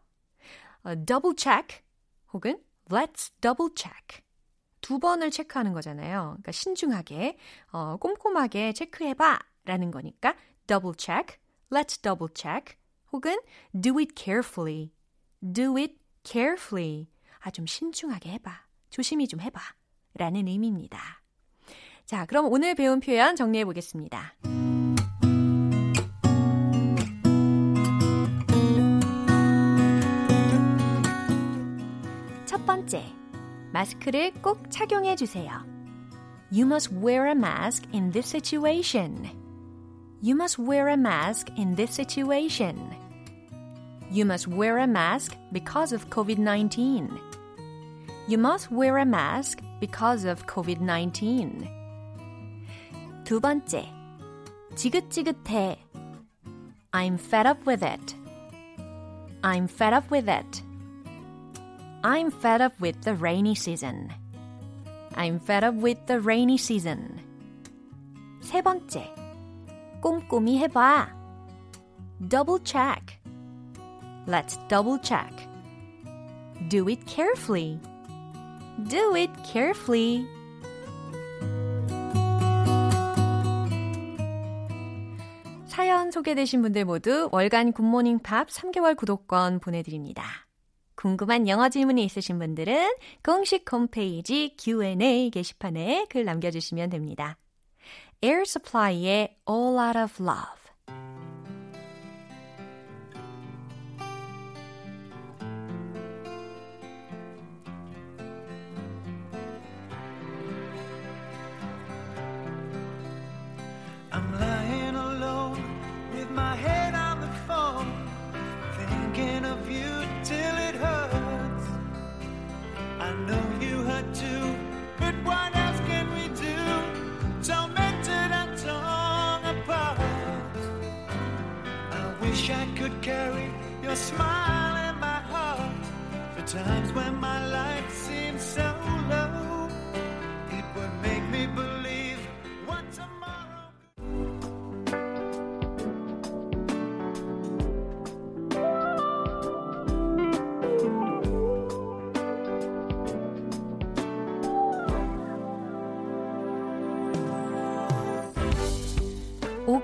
어, 0.84 0.96
double 1.06 1.36
check 1.38 1.82
혹은 2.34 2.62
let's 2.90 3.32
double 3.42 3.72
check. 3.76 4.24
두 4.84 5.00
번을 5.00 5.32
체크하는 5.32 5.72
거잖아요. 5.72 6.34
그러니까 6.34 6.52
신중하게, 6.52 7.38
어, 7.72 7.96
꼼꼼하게 7.98 8.74
체크해봐 8.74 9.40
라는 9.64 9.92
거니까 9.92 10.36
double 10.68 10.94
check, 10.98 11.38
let's 11.72 12.00
double 12.02 12.32
check 12.36 12.76
혹은 13.14 13.40
do 13.80 13.98
it 13.98 14.14
carefully, 14.14 14.92
do 15.42 15.78
it 15.78 15.96
carefully. 16.24 17.08
아, 17.40 17.50
좀 17.50 17.66
신중하게 17.66 18.32
해봐. 18.34 18.52
조심히 18.90 19.28
좀 19.28 19.40
해봐. 19.40 19.60
라는 20.16 20.48
의미입니다. 20.48 21.00
자, 22.06 22.26
그럼 22.26 22.52
오늘 22.52 22.76
배운 22.76 23.00
표현 23.00 23.36
정리해 23.38 23.64
보겠습니다. 23.64 24.36
첫 32.46 32.66
번째, 32.66 33.23
마스크를 33.73 34.33
꼭 34.43 34.71
착용해 34.71 35.17
주세요. 35.17 35.51
You 36.51 36.67
must 36.67 36.95
wear 36.95 37.27
a 37.27 37.35
mask 37.35 37.89
in 37.93 38.11
this 38.11 38.29
situation. 38.29 39.29
You 40.23 40.35
must 40.35 40.59
wear 40.59 40.89
a 40.89 40.97
mask 40.97 41.53
in 41.59 41.77
this 41.77 41.93
situation. 41.95 42.77
You 44.11 44.25
must 44.25 44.49
wear 44.49 44.79
a 44.79 44.87
mask 44.87 45.37
because 45.53 45.93
of 45.93 46.09
COVID-19. 46.09 47.21
You 48.27 48.39
must 48.39 48.71
wear 48.71 48.97
a 48.99 49.05
mask 49.05 49.61
because 49.81 50.25
of 50.25 50.47
COVID-19. 50.47 51.69
두 53.25 53.41
번째, 53.41 53.87
지긋지긋해. 54.75 55.77
I'm 56.93 57.19
fed 57.19 57.47
up 57.47 57.67
with 57.67 57.85
it. 57.85 58.17
I'm 59.43 59.69
fed 59.69 59.93
up 59.93 60.11
with 60.11 60.29
it. 60.29 60.63
I'm 62.04 62.32
fed 62.32 62.62
up 62.62 62.74
with 62.82 63.02
the 63.04 63.16
rainy 63.16 63.56
season. 63.56 64.12
I'm 65.16 65.40
fed 65.40 65.64
up 65.64 65.76
with 65.76 66.06
the 66.06 66.20
rainy 66.20 66.58
season. 66.58 67.22
세 68.42 68.62
번째, 68.62 69.10
꼼꼼히 70.02 70.60
해봐. 70.60 71.08
Double 72.28 72.60
check. 72.64 73.20
Let's 74.28 74.58
double 74.68 75.00
check. 75.02 75.32
Do 76.68 76.90
it 76.90 77.06
carefully. 77.06 77.80
Do 78.90 79.16
it 79.16 79.32
carefully. 79.46 80.28
사연 85.68 86.12
소개되신 86.12 86.62
분들 86.64 86.84
모두 86.84 87.30
월간 87.32 87.72
굿모닝 87.72 88.20
팝 88.20 88.50
3개월 88.50 88.96
구독권 88.98 89.60
보내드립니다. 89.60 90.24
궁금한 91.04 91.50
영어 91.50 91.68
질문이 91.68 92.02
있으신 92.06 92.40
분들은 92.40 92.96
공식 93.26 93.70
홈페이지 93.70 94.56
Q&A 94.58 95.32
게시판에 95.32 96.06
글 96.10 96.24
남겨주시면 96.24 96.92
됩니다. 96.92 97.38
Air 98.24 98.44
Supply의 98.44 99.36
All 99.50 99.78
Out 99.78 100.00
of 100.00 100.24
Love 100.24 100.63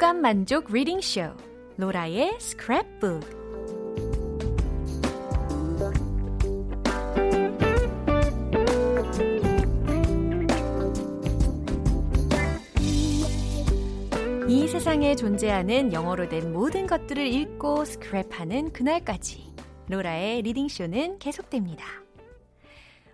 오감 0.09 0.21
만족 0.21 0.73
reading 0.73 1.01
쇼 1.01 1.21
로라의 1.77 2.31
스크랩북 2.39 3.21
이 14.49 14.67
세상에 14.67 15.15
존재하는 15.15 15.93
영어로 15.93 16.27
된 16.27 16.51
모든 16.53 16.87
것들을 16.87 17.27
읽고 17.27 17.83
스크랩하는 17.83 18.73
그날까지 18.73 19.53
로라의 19.89 20.41
reading 20.41 20.69
쇼는 20.69 21.19
계속됩니다. 21.19 21.85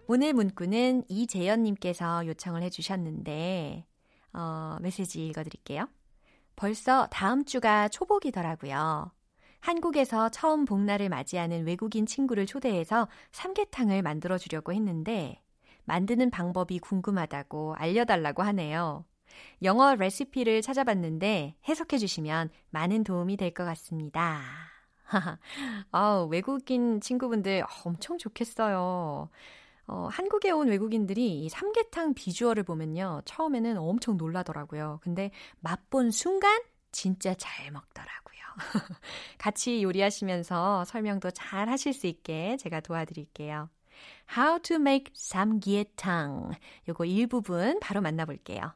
오늘 0.08 0.31
문구는 0.31 1.03
이재연님께서 1.10 2.25
요청을 2.27 2.63
해주셨는데 2.63 3.86
어, 4.31 4.77
메시지 4.79 5.27
읽어드릴게요. 5.27 5.89
벌써 6.56 7.08
다음 7.12 7.46
주가 7.46 7.88
초복이더라고요. 7.88 9.12
한국에서 9.60 10.30
처음 10.30 10.65
복날을 10.65 11.10
맞이하는 11.10 11.65
외국인 11.65 12.06
친구를 12.06 12.46
초대해서 12.46 13.08
삼계탕을 13.32 14.02
만들어 14.04 14.38
주려고 14.38 14.74
했는데 14.74 15.41
만드는 15.86 16.30
방법이 16.30 16.80
궁금하다고 16.80 17.76
알려달라고 17.78 18.44
하네요. 18.44 19.06
영어 19.64 19.95
레시피를 19.95 20.62
찾아봤는데 20.62 21.56
해석해 21.68 21.97
주시면 21.97 22.49
많은 22.70 23.03
도움이 23.03 23.38
될 23.38 23.53
것 23.53 23.66
같습니다. 23.66 24.41
아, 25.91 26.28
외국인 26.30 27.01
친구분들 27.01 27.64
엄청 27.86 28.18
좋겠어요. 28.18 29.30
어, 29.88 30.07
한국에 30.11 30.51
온 30.51 30.67
외국인들이 30.67 31.43
이 31.43 31.49
삼계탕 31.49 32.13
비주얼을 32.15 32.63
보면요. 32.63 33.21
처음에는 33.25 33.77
엄청 33.77 34.17
놀라더라고요. 34.17 34.99
근데 35.01 35.31
맛본 35.59 36.11
순간 36.11 36.59
진짜 36.91 37.33
잘 37.36 37.71
먹더라고요. 37.71 38.39
같이 39.38 39.83
요리하시면서 39.83 40.86
설명도 40.86 41.31
잘 41.31 41.69
하실 41.69 41.93
수 41.93 42.07
있게 42.07 42.57
제가 42.57 42.79
도와드릴게요. 42.79 43.69
How 44.36 44.59
to 44.59 44.77
make 44.77 45.13
삼계탕. 45.13 46.51
요거 46.89 47.05
일부분 47.05 47.79
바로 47.79 48.01
만나볼게요. 48.01 48.73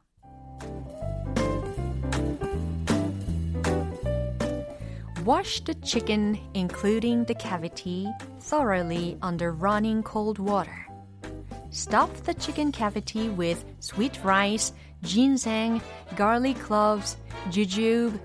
Wash 5.26 5.64
the 5.64 5.74
chicken, 5.82 6.38
including 6.54 7.26
the 7.26 7.34
cavity, 7.38 8.06
thoroughly 8.40 9.18
under 9.22 9.52
running 9.52 10.02
cold 10.02 10.38
water. 10.40 10.89
Stuff 11.70 12.24
the 12.24 12.34
chicken 12.34 12.72
cavity 12.72 13.28
with 13.28 13.64
sweet 13.78 14.18
rice, 14.24 14.72
ginseng, 15.04 15.80
garlic 16.16 16.58
cloves, 16.58 17.16
jujube, 17.50 18.18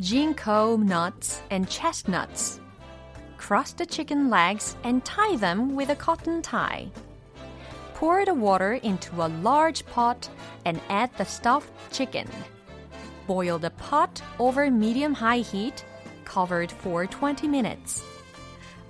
ginkgo 0.00 0.82
nuts 0.82 1.40
and 1.50 1.70
chestnuts. 1.70 2.58
Cross 3.36 3.74
the 3.74 3.86
chicken 3.86 4.30
legs 4.30 4.76
and 4.82 5.04
tie 5.04 5.36
them 5.36 5.76
with 5.76 5.90
a 5.90 5.96
cotton 5.96 6.42
tie. 6.42 6.88
Pour 7.94 8.24
the 8.24 8.34
water 8.34 8.74
into 8.74 9.22
a 9.22 9.30
large 9.42 9.86
pot 9.86 10.28
and 10.64 10.80
add 10.88 11.10
the 11.16 11.24
stuffed 11.24 11.70
chicken. 11.92 12.28
Boil 13.28 13.60
the 13.60 13.70
pot 13.70 14.20
over 14.40 14.68
medium 14.72 15.14
high 15.14 15.38
heat, 15.38 15.84
covered 16.24 16.72
for 16.72 17.06
20 17.06 17.46
minutes. 17.46 18.02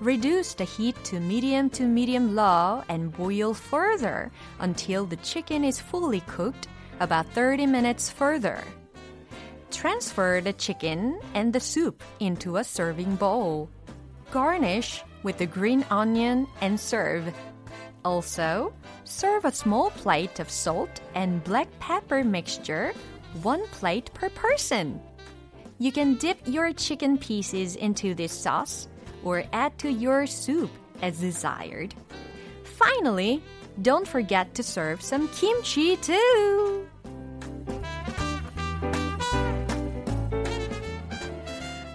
Reduce 0.00 0.54
the 0.54 0.62
heat 0.62 0.94
to 1.04 1.18
medium 1.18 1.68
to 1.70 1.82
medium 1.82 2.36
low 2.36 2.84
and 2.88 3.10
boil 3.10 3.52
further 3.52 4.30
until 4.60 5.04
the 5.04 5.16
chicken 5.16 5.64
is 5.64 5.80
fully 5.80 6.20
cooked, 6.20 6.68
about 7.00 7.26
30 7.32 7.66
minutes 7.66 8.08
further. 8.08 8.62
Transfer 9.72 10.40
the 10.40 10.52
chicken 10.52 11.18
and 11.34 11.52
the 11.52 11.58
soup 11.58 12.04
into 12.20 12.58
a 12.58 12.64
serving 12.64 13.16
bowl. 13.16 13.68
Garnish 14.30 15.02
with 15.24 15.38
the 15.38 15.46
green 15.46 15.84
onion 15.90 16.46
and 16.60 16.78
serve. 16.78 17.34
Also, 18.04 18.72
serve 19.02 19.44
a 19.44 19.52
small 19.52 19.90
plate 19.90 20.38
of 20.38 20.48
salt 20.48 21.00
and 21.16 21.42
black 21.42 21.66
pepper 21.80 22.22
mixture, 22.22 22.92
one 23.42 23.66
plate 23.68 24.14
per 24.14 24.28
person. 24.30 25.00
You 25.80 25.90
can 25.90 26.14
dip 26.14 26.38
your 26.46 26.72
chicken 26.72 27.18
pieces 27.18 27.74
into 27.74 28.14
this 28.14 28.32
sauce 28.32 28.86
or 29.24 29.44
add 29.52 29.78
to 29.78 29.90
your 29.90 30.26
soup 30.26 30.70
as 31.02 31.18
desired. 31.18 31.94
Finally, 32.64 33.42
don't 33.82 34.06
forget 34.06 34.54
to 34.54 34.62
serve 34.62 35.02
some 35.02 35.28
kimchi 35.28 35.96
too. 35.96 36.86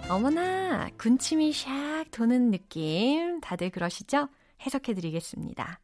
어머나, 0.08 0.90
군침이 0.96 1.50
샥 1.52 2.10
도는 2.10 2.50
느낌. 2.50 3.40
다들 3.40 3.70
그러시죠? 3.70 4.28
해석해 4.60 4.94
드리겠습니다. 4.94 5.80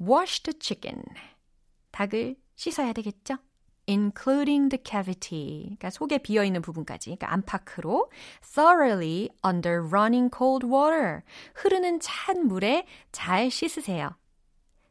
Wash 0.00 0.42
the 0.44 0.58
chicken. 0.58 1.02
닭을 1.92 2.36
씻어야 2.56 2.92
되겠죠? 2.92 3.36
Including 3.86 4.68
the 4.70 4.78
cavity. 4.82 5.62
그러니까 5.64 5.90
속에 5.90 6.18
비어 6.18 6.44
있는 6.44 6.62
부분까지. 6.62 7.16
그러니까 7.16 7.32
안팎으로 7.32 8.10
thoroughly 8.42 9.30
under 9.44 9.80
running 9.82 10.30
cold 10.34 10.66
water. 10.66 11.22
흐르는 11.54 12.00
찬 12.00 12.46
물에 12.46 12.86
잘 13.12 13.50
씻으세요. 13.50 14.16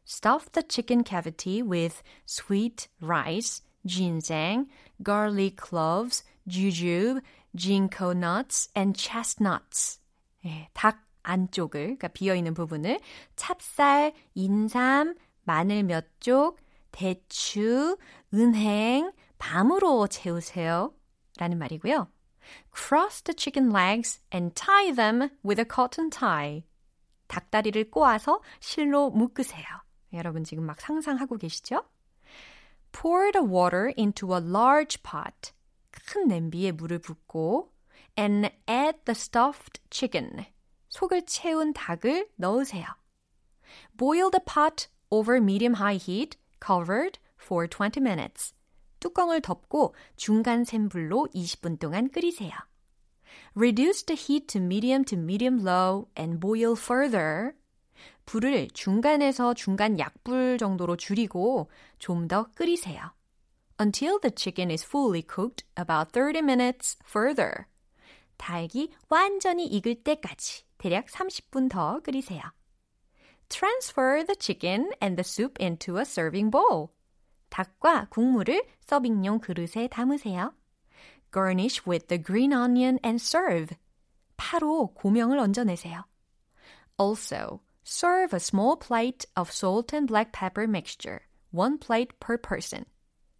Stuff 0.06 0.50
the 0.52 0.66
chicken 0.68 1.02
cavity 1.04 1.62
with 1.62 2.02
sweet 2.26 2.88
rice, 3.00 3.62
ginseng, 3.86 4.66
garlic 5.02 5.56
cloves, 5.56 6.22
jujube, 6.48 7.22
ginkgo 7.56 8.12
nuts 8.12 8.68
and 8.76 8.98
chestnuts. 8.98 10.00
예, 10.44 10.68
닭 10.74 11.04
안쪽을, 11.22 11.96
그러니까 11.96 12.08
비어 12.08 12.34
있는 12.34 12.52
부분을 12.52 13.00
찹쌀, 13.36 14.12
인삼, 14.34 15.14
마늘 15.44 15.82
몇 15.82 16.04
쪽, 16.20 16.58
대추, 16.94 17.96
은행, 18.32 19.12
밤으로 19.36 20.06
채우세요. 20.06 20.94
라는 21.38 21.58
말이고요. 21.58 22.08
Cross 22.72 23.24
the 23.24 23.34
chicken 23.36 23.74
legs 23.74 24.20
and 24.32 24.54
tie 24.54 24.94
them 24.94 25.28
with 25.44 25.60
a 25.60 25.66
cotton 25.68 26.08
tie. 26.08 26.62
닭다리를 27.26 27.90
꼬아서 27.90 28.40
실로 28.60 29.10
묶으세요. 29.10 29.64
여러분 30.12 30.44
지금 30.44 30.64
막 30.64 30.80
상상하고 30.80 31.36
계시죠? 31.36 31.84
Pour 32.92 33.32
the 33.32 33.44
water 33.44 33.92
into 33.98 34.32
a 34.32 34.40
large 34.40 35.02
pot. 35.02 35.52
큰 35.90 36.28
냄비에 36.28 36.70
물을 36.70 37.00
붓고 37.00 37.72
and 38.16 38.50
add 38.68 39.00
the 39.04 39.16
stuffed 39.16 39.82
chicken. 39.90 40.46
속을 40.90 41.26
채운 41.26 41.72
닭을 41.72 42.28
넣으세요. 42.36 42.86
Boil 43.96 44.30
the 44.30 44.44
pot 44.44 44.86
over 45.10 45.42
medium 45.42 45.74
high 45.74 45.98
heat, 45.98 46.38
covered 46.64 47.18
for 47.40 47.68
20 47.68 48.00
minutes. 48.00 48.54
뚜껑을 49.00 49.42
덮고 49.42 49.94
중간 50.16 50.64
센 50.64 50.88
불로 50.88 51.28
20분 51.34 51.78
동안 51.78 52.08
끓이세요. 52.08 52.52
Reduce 53.54 54.04
the 54.06 54.16
heat 54.16 54.46
to 54.48 54.60
medium 54.60 55.04
to 55.04 55.18
medium 55.18 55.66
low 55.66 56.08
and 56.18 56.40
boil 56.40 56.74
further. 56.76 57.52
불을 58.26 58.68
중간에서 58.72 59.54
중간 59.54 59.98
약불 59.98 60.58
정도로 60.58 60.96
줄이고 60.96 61.68
좀 61.98 62.28
더 62.28 62.46
끓이세요. 62.54 63.12
Until 63.80 64.18
the 64.20 64.32
chicken 64.34 64.70
is 64.70 64.84
fully 64.84 65.22
cooked 65.22 65.66
about 65.76 66.12
30 66.12 66.44
minutes 66.44 66.96
further. 67.04 67.66
닭이 68.36 68.92
완전히 69.08 69.66
익을 69.66 70.02
때까지 70.02 70.64
대략 70.78 71.06
30분 71.06 71.68
더 71.68 72.00
끓이세요. 72.00 72.42
Transfer 73.48 74.24
the 74.26 74.36
chicken 74.36 74.90
and 75.00 75.16
the 75.16 75.24
soup 75.24 75.58
into 75.60 75.98
a 75.98 76.04
serving 76.04 76.50
bowl. 76.50 76.90
닭과 77.50 78.08
국물을 78.10 78.64
서빙용 78.80 79.40
그릇에 79.40 79.88
담으세요. 79.88 80.52
Garnish 81.32 81.86
with 81.86 82.08
the 82.08 82.22
green 82.22 82.52
onion 82.52 82.98
and 83.04 83.22
serve. 83.22 83.76
파로 84.36 84.94
고명을 84.94 85.38
얹어내세요. 85.38 86.04
Also, 86.98 87.60
serve 87.84 88.32
a 88.34 88.40
small 88.40 88.76
plate 88.76 89.26
of 89.36 89.50
salt 89.50 89.94
and 89.94 90.06
black 90.06 90.32
pepper 90.32 90.66
mixture, 90.66 91.20
one 91.52 91.78
plate 91.78 92.18
per 92.18 92.36
person. 92.36 92.84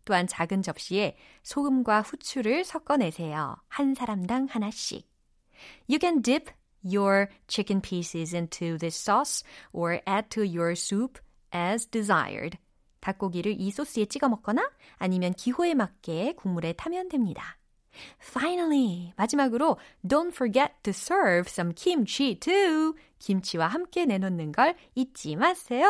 또한 0.04 0.26
작은 0.26 0.62
접시에 0.62 1.16
소금과 1.42 2.02
후추를 2.02 2.64
섞어내세요. 2.64 3.56
한 3.68 3.94
사람당 3.94 4.46
하나씩. 4.50 5.08
You 5.88 5.98
can 6.00 6.20
dip 6.20 6.50
your 6.84 7.28
chicken 7.48 7.80
pieces 7.80 8.34
into 8.34 8.78
this 8.78 8.96
sauce 8.96 9.42
or 9.72 10.00
add 10.06 10.30
to 10.30 10.42
your 10.42 10.74
soup 10.76 11.18
as 11.52 11.86
desired. 11.86 12.58
닭고기를 13.00 13.56
이 13.58 13.70
소스에 13.70 14.06
찍어 14.06 14.28
먹거나 14.28 14.70
아니면 14.96 15.32
기호에 15.34 15.74
맞게 15.74 16.34
국물에 16.36 16.72
타면 16.72 17.08
됩니다. 17.08 17.58
Finally, 18.20 19.12
마지막으로 19.16 19.78
don't 20.06 20.32
forget 20.32 20.72
to 20.82 20.90
serve 20.90 21.48
some 21.48 21.72
kimchi 21.74 22.34
too. 22.38 22.94
김치와 23.18 23.68
함께 23.68 24.04
내놓는 24.04 24.52
걸 24.52 24.74
잊지 24.94 25.36
마세요. 25.36 25.86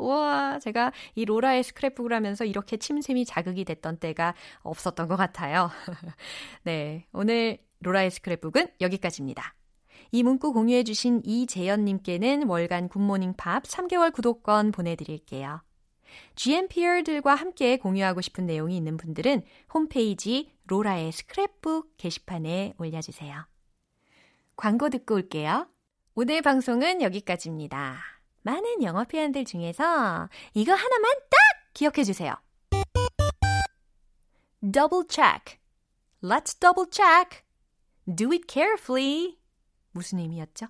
와, 0.00 0.58
제가 0.58 0.92
이 1.14 1.24
로라의 1.24 1.62
스크랩북을 1.62 2.10
하면서 2.10 2.44
이렇게 2.44 2.76
침샘이 2.76 3.24
자극이 3.24 3.64
됐던 3.64 3.98
때가 3.98 4.34
없었던 4.62 5.08
것 5.08 5.16
같아요. 5.16 5.70
네, 6.64 7.06
오늘 7.12 7.58
로라의 7.80 8.10
스크랩북은 8.10 8.72
여기까지입니다. 8.80 9.54
이 10.14 10.22
문구 10.22 10.52
공유해주신 10.52 11.22
이재연님께는 11.24 12.46
월간 12.46 12.88
굿모닝 12.88 13.34
팝 13.36 13.64
3개월 13.64 14.12
구독권 14.12 14.70
보내드릴게요. 14.70 15.60
GMPR들과 16.36 17.34
함께 17.34 17.78
공유하고 17.78 18.20
싶은 18.20 18.46
내용이 18.46 18.76
있는 18.76 18.96
분들은 18.96 19.42
홈페이지 19.74 20.52
로라의 20.68 21.10
스크랩북 21.10 21.88
게시판에 21.96 22.74
올려주세요. 22.78 23.44
광고 24.54 24.88
듣고 24.88 25.16
올게요. 25.16 25.66
오늘 26.14 26.42
방송은 26.42 27.02
여기까지입니다. 27.02 27.98
많은 28.42 28.84
영어 28.84 29.02
표현들 29.02 29.44
중에서 29.44 30.28
이거 30.54 30.74
하나만 30.74 31.12
딱 31.28 31.38
기억해 31.72 32.04
주세요. 32.04 32.36
double 34.60 35.06
check. 35.08 35.58
Let's 36.22 36.56
double 36.60 36.88
check. 36.88 37.42
Do 38.06 38.30
it 38.30 38.44
carefully. 38.48 39.43
무슨 39.94 40.18
의미였죠? 40.18 40.66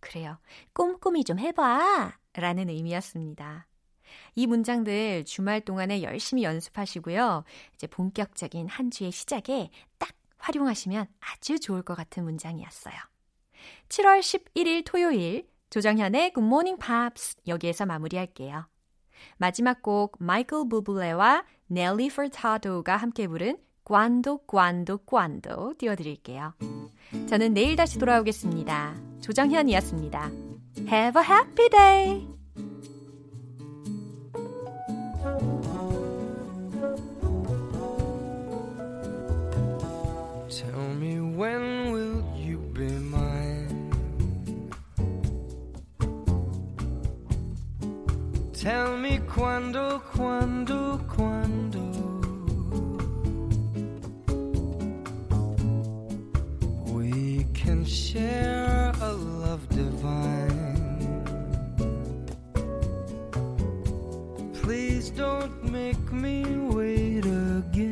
그래요. 0.00 0.38
꼼꼼히 0.72 1.22
좀 1.22 1.38
해봐. 1.38 2.18
라는 2.34 2.68
의미였습니다. 2.68 3.68
이 4.34 4.46
문장들 4.46 5.24
주말 5.24 5.60
동안에 5.60 6.02
열심히 6.02 6.42
연습하시고요. 6.42 7.44
이제 7.74 7.86
본격적인 7.86 8.68
한 8.68 8.90
주의 8.90 9.10
시작에 9.12 9.70
딱 9.98 10.10
활용하시면 10.38 11.06
아주 11.20 11.60
좋을 11.60 11.82
것 11.82 11.94
같은 11.94 12.24
문장이었어요. 12.24 12.94
7월 13.88 14.20
11일 14.20 14.84
토요일 14.84 15.46
조정현의 15.70 16.32
Good 16.34 16.46
Morning 16.46 16.84
Pops 16.84 17.36
여기에서 17.46 17.86
마무리할게요. 17.86 18.66
마지막 19.36 19.82
곡 19.82 20.16
마이클 20.18 20.68
부블레와 20.68 21.44
넬리 21.68 22.08
퍼타도가 22.08 22.96
함께 22.96 23.28
부른 23.28 23.56
Cuando, 23.84 24.38
Cuando, 24.46 24.98
Cuando 24.98 25.74
띄워드릴게요. 25.76 26.54
저는 27.28 27.52
내일 27.54 27.76
다시 27.76 27.98
돌아오겠습니다. 27.98 28.94
조정현이었습니다. 29.20 30.30
Have 30.88 31.20
a 31.20 31.28
happy 31.28 31.68
day! 31.68 32.26
Tell 40.48 40.94
me 40.94 41.18
when 41.18 41.92
will 41.92 42.22
you 42.36 42.58
be 42.72 42.86
mine? 42.86 43.90
Tell 48.52 48.96
me 48.96 49.18
quando, 49.26 50.00
quando, 50.14 50.98
quando. 51.08 51.61
share 57.92 58.90
a 59.02 59.12
love 59.12 59.68
divine. 59.68 60.78
Please 64.62 65.10
don't 65.10 65.62
make 65.64 66.10
me 66.10 66.42
wait 66.72 67.26
again. 67.26 67.91